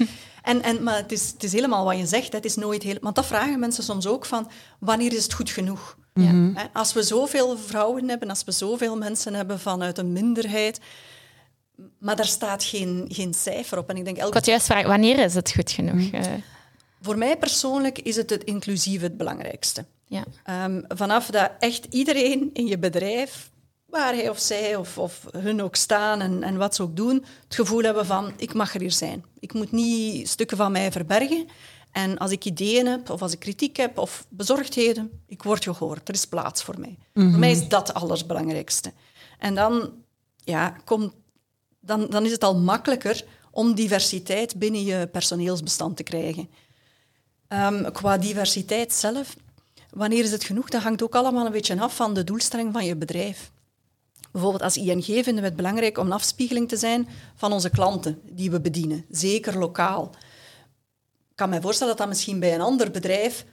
[0.42, 2.96] En, en, maar het is, het is helemaal wat je zegt, het is nooit heel...
[3.00, 5.96] Want dat vragen mensen soms ook van, wanneer is het goed genoeg?
[6.14, 6.52] Ja.
[6.72, 10.80] Als we zoveel vrouwen hebben, als we zoveel mensen hebben vanuit een minderheid,
[11.98, 13.88] maar daar staat geen, geen cijfer op.
[13.88, 14.28] En ik denk, elke...
[14.28, 15.94] Ik had juist vragen, wanneer is het goed genoeg?
[15.94, 16.14] Mm.
[16.14, 16.32] Eh.
[17.00, 19.84] Voor mij persoonlijk is het het inclusieve het belangrijkste.
[20.06, 20.24] Ja.
[20.64, 23.50] Um, vanaf dat echt iedereen in je bedrijf,
[23.96, 27.24] waar hij of zij of, of hun ook staan en, en wat ze ook doen,
[27.44, 29.24] het gevoel hebben van, ik mag er hier zijn.
[29.38, 31.46] Ik moet niet stukken van mij verbergen.
[31.92, 36.08] En als ik ideeën heb, of als ik kritiek heb, of bezorgdheden, ik word gehoord.
[36.08, 36.98] Er is plaats voor mij.
[37.14, 38.92] Voor mij is dat het allerbelangrijkste.
[39.38, 39.92] En dan,
[40.44, 41.12] ja, komt,
[41.80, 46.48] dan, dan is het al makkelijker om diversiteit binnen je personeelsbestand te krijgen.
[47.48, 49.36] Um, qua diversiteit zelf,
[49.90, 50.68] wanneer is het genoeg?
[50.68, 53.50] Dat hangt ook allemaal een beetje af van de doelstelling van je bedrijf.
[54.36, 58.20] Bijvoorbeeld als ING vinden we het belangrijk om een afspiegeling te zijn van onze klanten
[58.30, 60.10] die we bedienen, zeker lokaal
[61.36, 63.44] kan me voorstellen dat dat misschien bij een ander bedrijf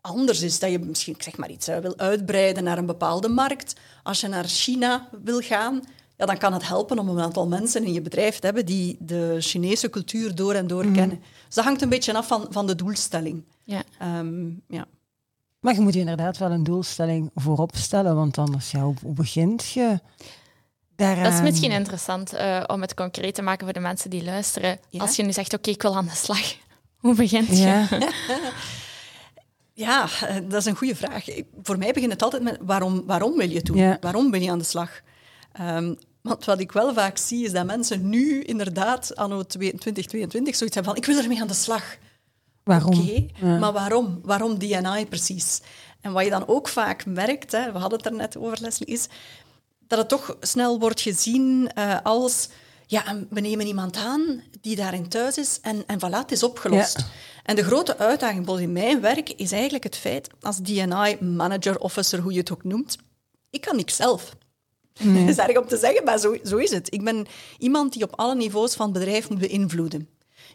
[0.00, 0.58] anders is.
[0.58, 3.74] Dat je misschien, zeg maar iets, wil uitbreiden naar een bepaalde markt.
[4.02, 5.82] Als je naar China wil gaan,
[6.16, 8.96] ja, dan kan het helpen om een aantal mensen in je bedrijf te hebben die
[9.00, 10.94] de Chinese cultuur door en door mhm.
[10.94, 11.20] kennen.
[11.46, 13.44] Dus dat hangt een beetje af van, van de doelstelling.
[13.64, 13.82] Ja.
[14.18, 14.86] Um, ja.
[15.60, 19.70] Maar je moet je inderdaad wel een doelstelling voorop stellen, want anders, ja, hoe, begint
[19.70, 20.00] je?
[20.96, 21.22] Daaraan...
[21.22, 24.78] Dat is misschien interessant uh, om het concreet te maken voor de mensen die luisteren.
[24.96, 26.56] Als je nu zegt, oké, ik wil aan de slag.
[26.98, 27.56] Hoe begint je?
[27.56, 27.88] Ja.
[29.86, 31.24] ja, eh, dat is een goede vraag.
[31.62, 33.96] Voor mij begint het altijd met waarom, waarom wil je het doen?
[34.00, 35.00] Waarom ben je aan de slag?
[35.60, 40.74] Um, want wat ik wel vaak zie, is dat mensen nu inderdaad, anno 2022, zoiets
[40.74, 41.96] hebben van ik wil ermee aan de slag.
[42.68, 43.28] Waarom?
[43.40, 44.20] Maar waarom?
[44.22, 45.60] Waarom DNI precies?
[46.00, 48.88] En wat je dan ook vaak merkt, hè, we hadden het er net over, Leslie,
[48.88, 49.08] is
[49.86, 52.48] dat het toch snel wordt gezien uh, als
[52.86, 57.06] ja, we nemen iemand aan die daarin thuis is en, en voilà, het is opgelost.
[57.44, 62.20] En de grote uitdaging in mijn werk is eigenlijk het feit, als DNI manager, officer,
[62.20, 62.96] hoe je het ook noemt,
[63.50, 64.36] ik kan niks zelf.
[64.98, 65.20] Nee.
[65.26, 66.92] Dat is erg om te zeggen, maar zo, zo is het.
[66.94, 67.26] Ik ben
[67.58, 70.08] iemand die op alle niveaus van het bedrijf moet beïnvloeden.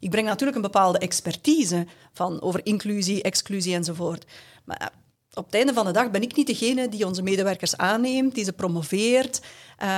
[0.04, 4.26] Ik breng natuurlijk een bepaalde expertise van over inclusie, exclusie enzovoort.
[4.66, 4.92] Maar
[5.34, 8.44] op het einde van de dag ben ik niet degene die onze medewerkers aanneemt, die
[8.44, 9.42] ze promoveert.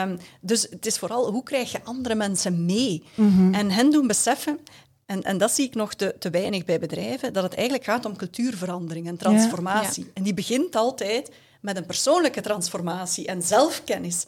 [0.04, 4.08] Um, dus het is vooral hoe krijg je andere mensen mee mm en hen doen
[4.08, 4.60] beseffen.
[5.06, 8.06] En, en dat zie ik nog te, te weinig bij bedrijven, dat het eigenlijk gaat
[8.06, 10.04] om cultuurverandering en transformatie.
[10.04, 10.14] Ja, ja.
[10.14, 14.26] En die begint altijd met een persoonlijke transformatie en zelfkennis.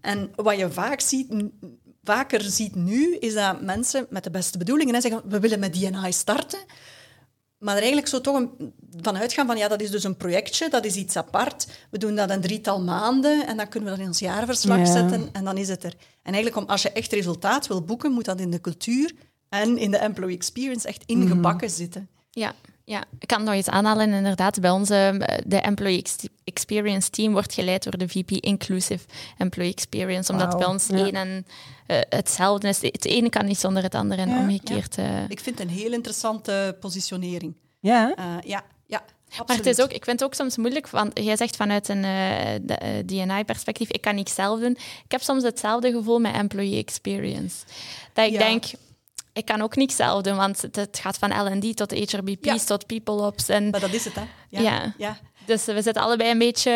[0.00, 1.30] En wat je vaak ziet,
[2.02, 6.12] vaker ziet nu, is dat mensen met de beste bedoelingen zeggen, we willen met DNI
[6.12, 6.58] starten,
[7.58, 10.68] maar er eigenlijk zo toch een, van uitgaan van, ja, dat is dus een projectje,
[10.68, 11.66] dat is iets apart.
[11.90, 15.28] We doen dat een drietal maanden en dan kunnen we dat in ons jaarverslag zetten
[15.32, 15.94] en dan is het er.
[16.22, 19.12] En eigenlijk, om, als je echt resultaat wil boeken, moet dat in de cultuur
[19.48, 21.74] en in de employee experience echt ingebakken mm.
[21.74, 22.08] zitten.
[22.30, 24.12] Ja, ja, ik kan nog iets aanhalen.
[24.12, 26.04] Inderdaad, bij onze eh, de Employee
[26.44, 29.04] Experience Team wordt geleid door de VP Inclusive
[29.38, 31.46] Employee Experience, omdat bij ons één en
[31.86, 32.82] uh, hetzelfde is.
[32.82, 34.96] Het ene kan niet zonder het andere en omgekeerd.
[34.96, 35.02] Ja.
[35.02, 35.28] Uh...
[35.28, 37.54] Ik vind het een heel interessante positionering.
[37.80, 38.14] Ja?
[38.44, 39.02] ja, ja.
[39.38, 39.48] Absoluut.
[39.48, 42.04] Maar het is ook, ik vind het ook soms moeilijk, want jij zegt vanuit een
[42.04, 44.70] uh, DNI-perspectief, ik kan niks zelf doen.
[45.04, 47.56] Ik heb soms hetzelfde gevoel met employee experience.
[48.12, 48.64] Dat ik denk,
[49.32, 53.48] ik kan ook niks zelf doen, want het, gaat van L&D tot HRBP's tot PeopleOps.
[53.48, 54.24] En, maar dat is het, hè?
[54.48, 54.94] Ja.
[54.98, 55.16] ja.
[55.46, 56.70] Dus we zitten allebei een beetje...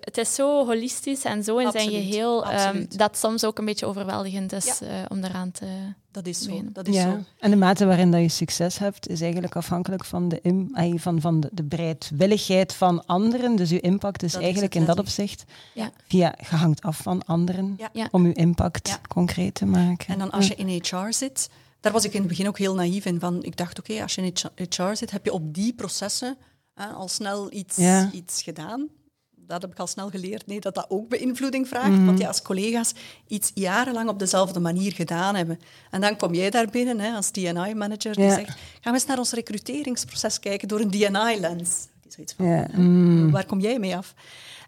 [0.00, 3.86] Het is zo holistisch en zo in zijn geheel, um, dat soms ook een beetje
[3.86, 4.86] overweldigend is ja.
[4.86, 5.66] uh, om eraan te...
[6.12, 6.60] Dat is zo.
[6.64, 7.02] Dat is ja.
[7.02, 7.18] zo.
[7.38, 11.20] En de mate waarin dat je succes hebt, is eigenlijk afhankelijk van de, im, van,
[11.20, 13.56] van de, de bereidwilligheid van anderen.
[13.56, 15.44] Dus je impact is dat eigenlijk is in dat opzicht
[15.74, 15.90] ja.
[16.06, 17.78] via, gehangt af van anderen
[18.10, 20.06] om je impact concreet te maken.
[20.06, 21.48] En dan als je in HR zit
[21.80, 23.20] daar was ik in het begin ook heel naïef in.
[23.20, 26.36] Van, ik dacht, oké, als je in HR zit, heb je op die processen
[26.74, 27.78] hè, al snel iets,
[28.12, 28.88] iets gedaan.
[29.30, 30.46] Dat heb ik al snel geleerd.
[30.46, 31.88] Nee, dat dat ook beïnvloeding vraagt.
[31.88, 32.04] Mhm.
[32.04, 32.92] Want ja, als collega's
[33.26, 35.58] iets jarenlang op dezelfde manier gedaan hebben.
[35.90, 38.48] En dan kom jij daar binnen hè, als DNI-manager die zegt,
[38.80, 41.88] gaan we eens naar ons recruteringsproces kijken door een DNI-lens.
[42.08, 42.68] Zoiets van, ja.
[42.72, 43.30] mm.
[43.30, 44.14] waar kom jij mee af?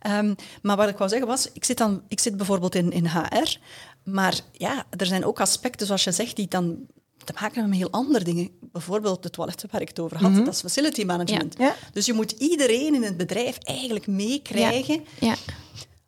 [0.07, 3.07] Um, maar wat ik wou zeggen was, ik zit, dan, ik zit bijvoorbeeld in, in
[3.07, 3.59] HR,
[4.05, 6.87] maar ja, er zijn ook aspecten, zoals je zegt, die dan
[7.25, 8.51] te maken hebben met heel andere dingen.
[8.61, 10.45] Bijvoorbeeld de toiletten waar ik het over had, mhm.
[10.45, 11.57] dat is facility management.
[11.93, 15.27] Dus je moet iedereen in het bedrijf eigenlijk meekrijgen ja.
[15.29, 15.37] ja.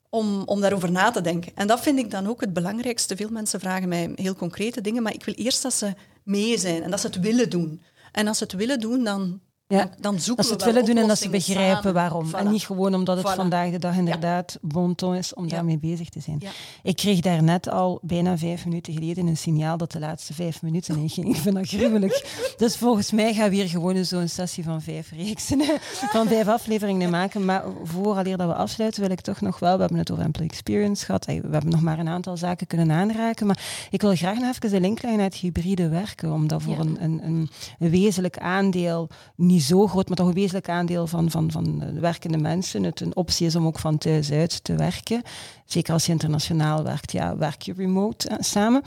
[0.08, 1.52] om, om daarover na te denken.
[1.54, 3.16] En dat vind ik dan ook het belangrijkste.
[3.16, 6.82] Veel mensen vragen mij heel concrete dingen, maar ik wil eerst dat ze mee zijn
[6.82, 7.82] en dat ze het willen doen.
[8.12, 9.90] En als ze het willen doen, dan ja.
[10.00, 12.34] Dan zoeken dat ze het willen doen en dat ze begrijpen waarom.
[12.34, 16.20] En niet gewoon omdat het vandaag de dag inderdaad bonton is om daarmee bezig te
[16.20, 16.42] zijn.
[16.82, 20.62] Ik kreeg daar net al bijna vijf minuten geleden een signaal dat de laatste vijf
[20.62, 21.28] minuten inging.
[21.28, 22.24] Ik vind dat gruwelijk.
[22.56, 25.62] dus volgens mij gaan we hier gewoon zo'n sessie van vijf reeksen,
[26.12, 27.44] van vijf afleveringen maken.
[27.44, 30.50] Maar vooraleer dat we afsluiten, wil ik toch nog wel, we hebben het over Employee
[30.50, 34.38] Experience gehad, we hebben nog maar een aantal zaken kunnen aanraken, maar ik wil graag
[34.38, 37.90] nog even de link leggen naar het hybride werken, omdat voor een, een, een, een
[37.90, 42.38] wezenlijk aandeel niet zo groot, maar toch een wezenlijk aandeel van, van, van de werkende
[42.38, 45.22] mensen het een optie is om ook van thuis uit te werken.
[45.64, 48.82] Zeker als je internationaal werkt, ja, werk je remote eh, samen.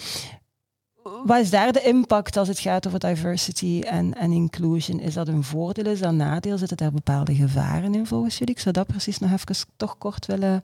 [1.26, 5.00] Wat is daar de impact als het gaat over diversity en, en inclusion?
[5.00, 6.58] Is dat een voordeel, is dat een nadeel?
[6.58, 8.54] Zitten daar bepaalde gevaren in volgens jullie?
[8.54, 10.64] Ik zou dat precies nog even toch kort willen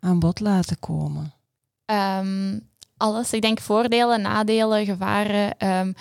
[0.00, 1.32] aan bod laten komen.
[1.86, 3.32] Um, alles.
[3.32, 5.68] Ik denk voordelen, nadelen, gevaren.
[5.68, 5.94] Um,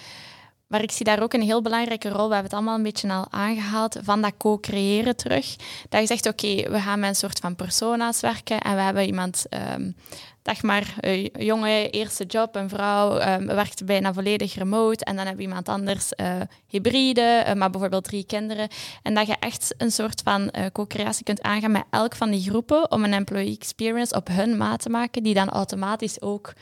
[0.76, 3.10] maar ik zie daar ook een heel belangrijke rol, we hebben het allemaal een beetje
[3.10, 5.56] al aangehaald, van dat co-creëren terug.
[5.90, 8.60] Dat je zegt, oké, we gaan met een soort van persona's werken.
[8.60, 9.96] En we hebben iemand, um,
[10.44, 10.94] zeg maar,
[11.38, 15.06] jonge eerste job, een vrouw, um, werkt bijna volledig remote.
[15.06, 16.28] En dan heb je iemand anders uh,
[16.68, 18.68] hybride, uh, maar bijvoorbeeld drie kinderen.
[19.04, 22.50] En dat je echt een soort van uh, co-creatie kunt aangaan met elk van die
[22.50, 26.54] groepen om een employee experience op hun maat te maken, die dan automatisch ook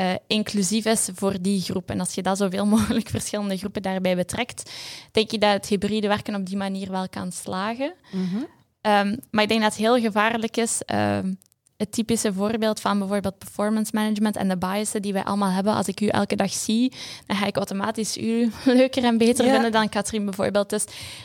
[0.00, 1.90] uh, inclusief is voor die groep.
[1.90, 4.72] En als je dat zoveel mogelijk verschillende groepen daarbij betrekt,
[5.12, 7.94] denk je dat het hybride werken op die manier wel kan slagen.
[8.12, 8.46] Mm -hmm.
[8.92, 11.38] um, maar ik denk dat het heel gevaarlijk is um,
[11.80, 15.74] het typische voorbeeld van bijvoorbeeld performance management en de biasen die wij allemaal hebben.
[15.74, 16.92] Als ik u elke dag zie,
[17.26, 20.70] dan ga ik automatisch u leuker en beter vinden dan Katrien bijvoorbeeld.
[20.70, 20.84] Dus,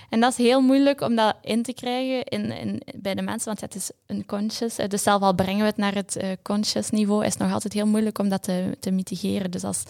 [0.10, 3.46] en dat is heel moeilijk om dat in te krijgen in, in, bij de mensen,
[3.46, 4.76] want het is een conscious.
[4.88, 7.74] Dus zelf al brengen we het naar het uh, conscious niveau, is het nog altijd
[7.74, 9.52] heel moeilijk om dat te, te mitigeren.
[9.52, 9.84] Dus als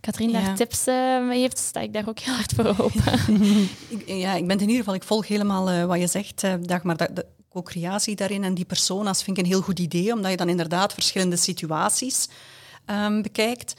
[0.00, 3.18] Katrien daar tips uh, heeft, sta ik daar ook heel hard voor open.
[4.24, 6.96] ja, ik ben in ieder geval, ik volg helemaal uh, wat je zegt, Dagmar.
[6.96, 7.24] Dat,
[7.54, 10.92] co-creatie daarin en die persona's vind ik een heel goed idee, omdat je dan inderdaad
[10.92, 12.28] verschillende situaties
[12.86, 13.74] um, bekijkt.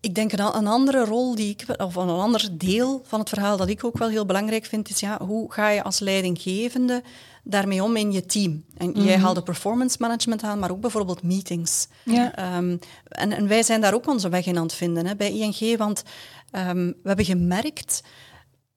[0.00, 3.56] Ik denk een, een andere rol die ik, of een ander deel van het verhaal
[3.56, 7.02] dat ik ook wel heel belangrijk vind, is ja, hoe ga je als leidinggevende
[7.42, 8.64] daarmee om in je team?
[8.76, 11.88] En jij haalde performance management aan, maar ook bijvoorbeeld meetings.
[12.04, 12.34] Ja.
[12.34, 12.76] Ehm,
[13.08, 15.76] en, en wij zijn daar ook onze weg in aan het vinden hè, bij ING,
[15.76, 16.02] want
[16.50, 18.02] ehm, we hebben gemerkt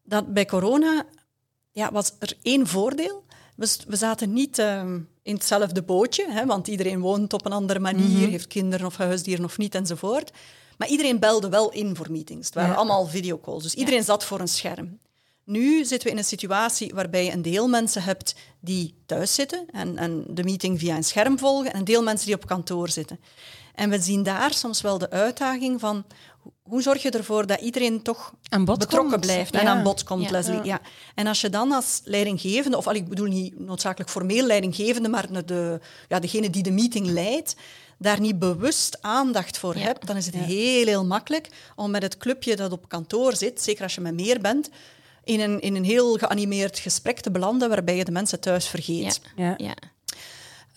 [0.04, 1.06] dat bij corona
[1.72, 3.26] ja, was er één voordeel.
[3.58, 7.80] We, we zaten niet ehm, in hetzelfde bootje, hè, want iedereen woont op een andere
[7.80, 10.32] manier, heeft kinderen of huisdieren of niet enzovoort.
[10.78, 12.46] Maar iedereen belde wel in voor meetings.
[12.46, 12.76] Het waren Ja.
[12.76, 15.00] allemaal videocalls, dus iedereen zat voor een scherm.
[15.44, 19.66] Nu zitten we in een situatie waarbij je een deel mensen hebt die thuis zitten
[19.72, 22.90] en, en de meeting via een scherm volgen, en een deel mensen die op kantoor
[22.90, 23.20] zitten.
[23.76, 26.04] En we zien daar soms wel de uitdaging van
[26.64, 29.22] hoe zorg je ervoor dat iedereen toch Aan bod betrokken komt.
[29.26, 29.68] blijft en Ja.
[29.70, 30.32] aan bod komt, Ja.
[30.32, 30.64] Leslie.
[30.64, 30.82] Ja.
[31.16, 35.46] En als je dan als leidinggevende, of al, ik bedoel niet noodzakelijk formeel leidinggevende, maar
[35.46, 37.56] de, ja, degene die de meeting leidt,
[38.00, 39.84] daar niet bewust aandacht voor Ja.
[39.84, 43.62] hebt, dan is het heel, heel makkelijk om met het clubje dat op kantoor zit,
[43.62, 44.70] zeker als je met meer bent,
[45.24, 48.70] in een, in een heel geanimeerd gesprek te belanden waarbij je de mensen thuis Ja.
[48.70, 49.22] vergeet.
[49.36, 49.56] Ja.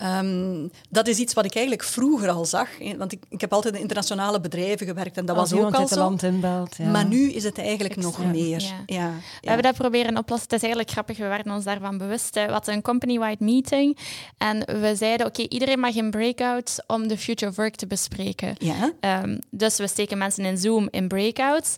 [0.00, 3.74] Ehm, dat is iets wat ik eigenlijk vroeger al zag, want ik, ik heb altijd
[3.74, 5.98] in internationale bedrijven gewerkt en dat Als was ook al zo.
[5.98, 6.76] land inbelt.
[6.76, 6.90] Ja.
[6.90, 8.60] Maar nu is het eigenlijk nog meer.
[8.60, 8.72] ja.
[8.86, 9.06] Ja.
[9.06, 9.48] We ja.
[9.48, 10.48] hebben dat proberen oplossen.
[10.48, 12.34] Het is eigenlijk grappig, we werden ons daarvan bewust.
[12.34, 12.46] hè.
[12.46, 13.98] We hadden een company-wide meeting
[14.38, 18.54] en we zeiden, oké, iedereen mag in breakouts om de future of work te bespreken.
[18.58, 18.92] Ja.
[19.00, 21.76] Ehm, dus we steken mensen in Zoom in breakouts.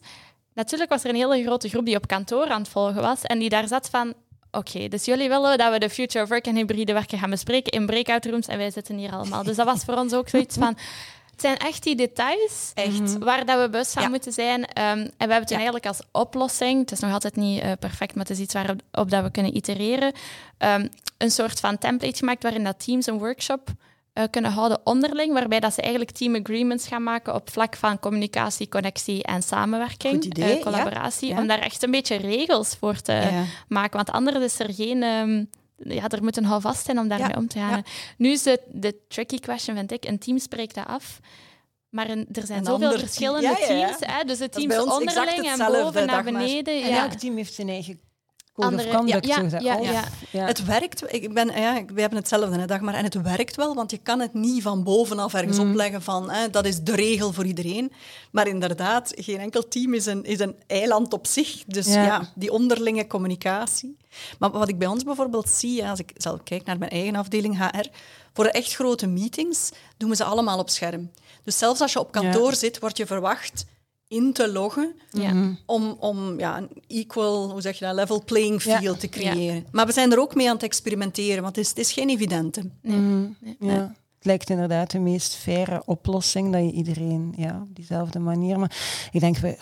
[0.55, 3.39] Natuurlijk was er een hele grote groep die op kantoor aan het volgen was en
[3.39, 4.15] die daar zat van...
[4.53, 7.73] Oké, dus jullie willen dat we de future of work en hybride werken gaan bespreken
[7.73, 9.43] in breakout rooms en wij zitten hier allemaal.
[9.43, 10.77] Dus dat was voor ons ook zoiets van...
[11.31, 13.19] Het zijn echt die details Echt.
[13.19, 14.09] waar dat we bewust van Ja.
[14.09, 14.65] moeten zijn.
[14.65, 15.55] Ehm, en we hebben het Ja.
[15.55, 18.81] eigenlijk als oplossing, het is nog altijd niet eh, perfect, maar het is iets waarop
[18.93, 20.13] op dat we kunnen itereren,
[20.59, 20.87] ehm,
[21.19, 23.69] een soort van template gemaakt waarin dat teams een workshop
[24.13, 27.99] eh, kunnen houden onderling, waarbij dat ze eigenlijk team agreements gaan maken op vlak van
[27.99, 31.39] communicatie, connectie en samenwerking, Goed idee, eh, collaboratie, Ja.
[31.41, 33.45] om daar echt een beetje regels voor te Ja.
[33.69, 35.03] maken, want anders is er geen...
[35.03, 35.45] ehm,
[35.77, 37.83] ja, er moet een houvast zijn om daarmee om te gaan.
[38.17, 41.21] Nu is de, de tricky question, vind ik, een team spreekt dat af.
[41.91, 43.43] Maar een- er zijn Een zoveel verschillende.
[43.43, 43.97] Ja, ja, teams.
[44.01, 44.25] Hè?
[44.25, 46.83] Dus de teams onderling en boven naar beneden.
[46.83, 47.03] En Ja.
[47.03, 48.01] elk team heeft zijn eigen
[48.53, 50.05] code Andere- of conduct, ja, zo ja, ja, Of- ja.
[50.31, 50.47] ja.
[50.47, 51.13] Het werkt.
[51.15, 52.95] Ik ben, ja, we hebben hetzelfde, hè, dag maar.
[52.95, 56.51] En het werkt wel, want je kan het niet van bovenaf ergens opleggen van hè,
[56.51, 57.93] dat is de regel voor iedereen.
[58.31, 61.65] Maar inderdaad, geen enkel team is een, is een eiland op zich.
[61.67, 62.05] Dus Ja.
[62.05, 62.31] ja.
[62.35, 63.97] die onderlinge communicatie.
[64.39, 67.17] Maar wat ik bij ons bijvoorbeeld zie, ja, als ik zelf kijk naar mijn eigen
[67.17, 67.87] afdeling HR,
[68.33, 71.11] voor de echt grote meetings doen we ze allemaal op scherm.
[71.45, 73.65] Dus zelfs als je op kantoor zit, word je verwacht
[74.13, 75.33] in te loggen Ja.
[75.67, 78.79] om, om ja, een equal, hoe zeg je dat, level playing Ja.
[78.79, 79.67] field te creëren.
[79.73, 82.09] Maar we zijn er ook mee aan het experimenteren, want het is, het is geen
[82.09, 82.71] evidente.
[82.83, 83.27] Mhm.
[83.61, 83.95] Ja.
[84.17, 88.59] Het lijkt inderdaad de meest faire oplossing, dat je iedereen ja, op diezelfde manier...
[88.59, 88.77] Maar
[89.13, 89.57] ik denk, we,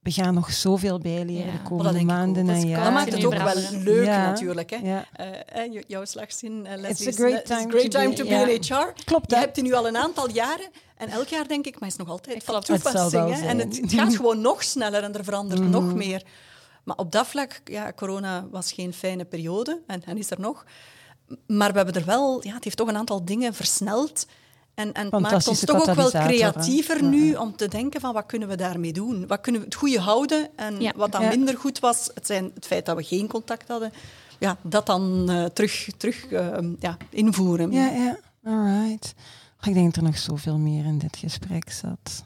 [0.00, 1.52] we gaan nog zoveel bijleren Ja.
[1.52, 2.84] de komende maanden Dat, en is- jaren.
[2.84, 4.30] dat maakt het ook wel leuk Ja.
[4.30, 4.70] natuurlijk.
[4.70, 4.76] Hè.
[4.76, 5.04] Ja.
[5.12, 8.08] Eh, eh, jouw slagzin, eh, Leslie, It's a is, great it's time great to time
[8.10, 8.46] be- to be ja.
[8.48, 8.92] in HR.
[9.04, 10.66] Klopt, Je hebt die nu al een aantal jaren.
[10.96, 12.54] En elk jaar denk ik, maar is nog altijd van.
[12.54, 13.34] Het toepassing.
[13.34, 13.46] hè.
[13.46, 16.22] En het, het gaat gewoon nog sneller en er verandert nog meer.
[16.84, 20.64] Maar op dat vlak, ja, corona was geen fijne periode en, en is er nog.
[21.46, 24.26] Maar we hebben er wel, ja, het heeft toch een aantal dingen versneld.
[24.74, 26.26] En, en het maakt ons toch ook wel hè.
[26.26, 27.08] creatiever Ja.
[27.08, 29.26] nu om te denken van wat kunnen we daarmee doen?
[29.26, 30.48] Wat kunnen we het goede houden?
[30.56, 30.92] En Ja.
[30.96, 31.28] wat dan Ja.
[31.28, 33.92] minder goed was, het, zijn het feit dat we geen contact hadden,
[34.38, 37.72] ja, dat dan eh, terug, terug eh, ja, invoeren.
[37.72, 38.18] Ja, ja.
[38.44, 39.14] Alright.
[39.64, 42.24] Ik denk dat er nog zoveel meer in dit gesprek zat.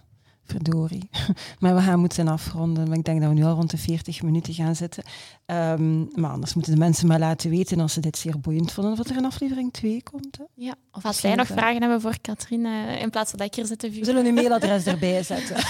[0.48, 1.08] Verdorie.
[1.58, 2.88] Maar we gaan moeten afronden.
[2.88, 5.02] Maar ik denk dat we nu al rond de 40 minuten gaan zitten.
[5.46, 8.92] Ehm, maar anders moeten de mensen maar laten weten als ze dit zeer boeiend vonden,
[8.92, 10.36] of er een aflevering 2 komt.
[10.38, 10.44] Hè.
[10.54, 10.74] Ja.
[10.92, 12.66] Of als zij nog vragen hebben voor Katrien,
[13.00, 14.06] in plaats van dat ik hier zit te We vuren.
[14.06, 15.56] zullen een mailadres erbij zetten.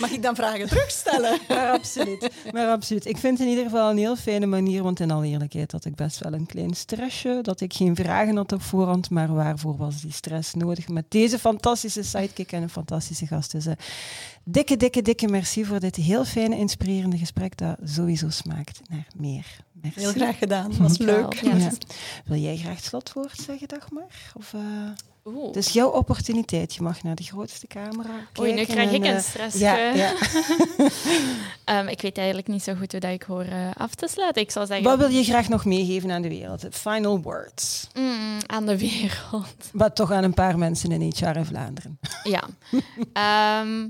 [0.00, 1.38] Mag ik dan vragen terugstellen?
[1.48, 2.30] maar absoluut.
[2.52, 3.06] Maar absoluut.
[3.06, 5.84] Ik vind het in ieder geval een heel fijne manier, want in alle eerlijkheid had
[5.84, 9.76] ik best wel een klein stressje, dat ik geen vragen had op voorhand, maar waarvoor
[9.76, 13.52] was die stress nodig met deze fantastische sidekick en een fantastische gast.
[13.52, 13.66] Dus
[14.44, 19.46] dikke, dikke, dikke merci voor dit heel fijne, inspirerende gesprek dat sowieso smaakt naar meer.
[19.72, 20.00] Merci.
[20.00, 21.34] Heel graag gedaan, was leuk.
[21.34, 21.56] Ja.
[21.56, 21.70] Ja.
[22.24, 24.32] Wil jij graag het slotwoord zeggen, Dagmar?
[24.34, 24.60] Of, eh,
[25.24, 25.56] Oeh.
[25.56, 26.74] is jouw opportuniteit.
[26.74, 28.42] Je mag naar de grootste camera kijken.
[28.42, 29.58] Oei, nu krijg en, ik een eh, stress.
[29.58, 29.96] Ja, eh.
[29.96, 30.12] ja.
[31.64, 34.42] Ehm, ik weet eigenlijk niet zo goed hoe dat ik hoor eh, af te sluiten.
[34.42, 36.62] Ik zou zeggen, Wat wil je graag nog meegeven aan de wereld?
[36.62, 37.88] Het Final words.
[37.94, 39.70] mm, aan de wereld.
[39.72, 41.98] Wat toch aan een paar mensen in HR in Vlaanderen.
[42.22, 42.42] Ja.
[43.12, 43.88] Ehm,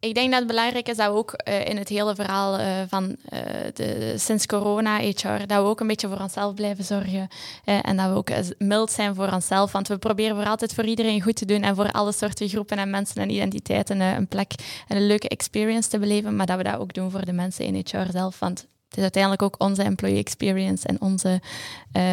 [0.00, 2.66] ik denk dat het belangrijk is dat we ook uh, in het hele verhaal uh,
[2.88, 3.40] van uh,
[3.74, 7.28] de, sinds corona, HR, dat we ook een beetje voor onszelf blijven zorgen.
[7.64, 9.72] en dat we ook mild zijn voor onszelf.
[9.72, 12.78] Want we proberen voor altijd voor iedereen goed te doen en voor alle soorten groepen
[12.78, 14.52] en mensen en identiteiten een plek
[14.88, 16.36] en een leuke experience te beleven.
[16.36, 18.38] Maar dat we dat ook doen voor de mensen in HR zelf.
[18.38, 21.40] Want het is uiteindelijk ook onze employee experience en onze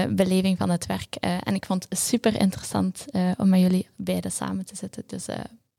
[0.10, 1.16] beleving van het werk.
[1.20, 3.06] en ik vond het super interessant
[3.38, 5.04] om met jullie beiden samen te zitten.
[5.08, 5.26] Dus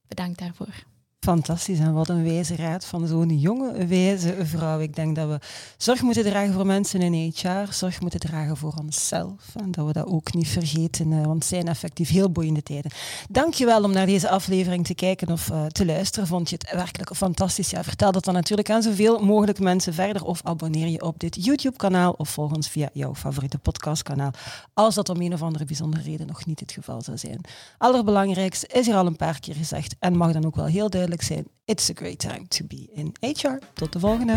[0.09, 0.94] bedankt daarvoor.
[1.25, 4.81] Fantastisch en wat een wijze raad van zo'n jonge, wijze vrouw.
[4.81, 5.39] Ik denk dat we
[5.77, 9.55] zorg moeten dragen voor mensen in HR, zorg moeten dragen voor onszelf.
[9.55, 12.91] En dat we dat ook niet vergeten, eh, want het zijn effectief heel boeiende tijden.
[13.31, 16.29] Dankjewel om naar deze aflevering te kijken of uh, te luisteren.
[16.29, 17.71] Vond je het werkelijk fantastisch?
[17.71, 21.45] Ja, vertel dat dan natuurlijk aan zoveel mogelijk mensen verder of abonneer je op dit
[21.45, 24.31] YouTube-kanaal of volg ons via jouw favoriete podcastkanaal,
[24.75, 27.41] als dat om een of andere bijzondere reden nog niet het geval zou zijn.
[27.79, 31.13] Allerbelangrijkste is hier al een paar keer gezegd en mag dan ook wel heel duidelijk
[31.15, 31.49] wekelijks in.
[31.65, 33.59] It's a great time to be in HR.
[33.75, 34.37] Tot de volgende.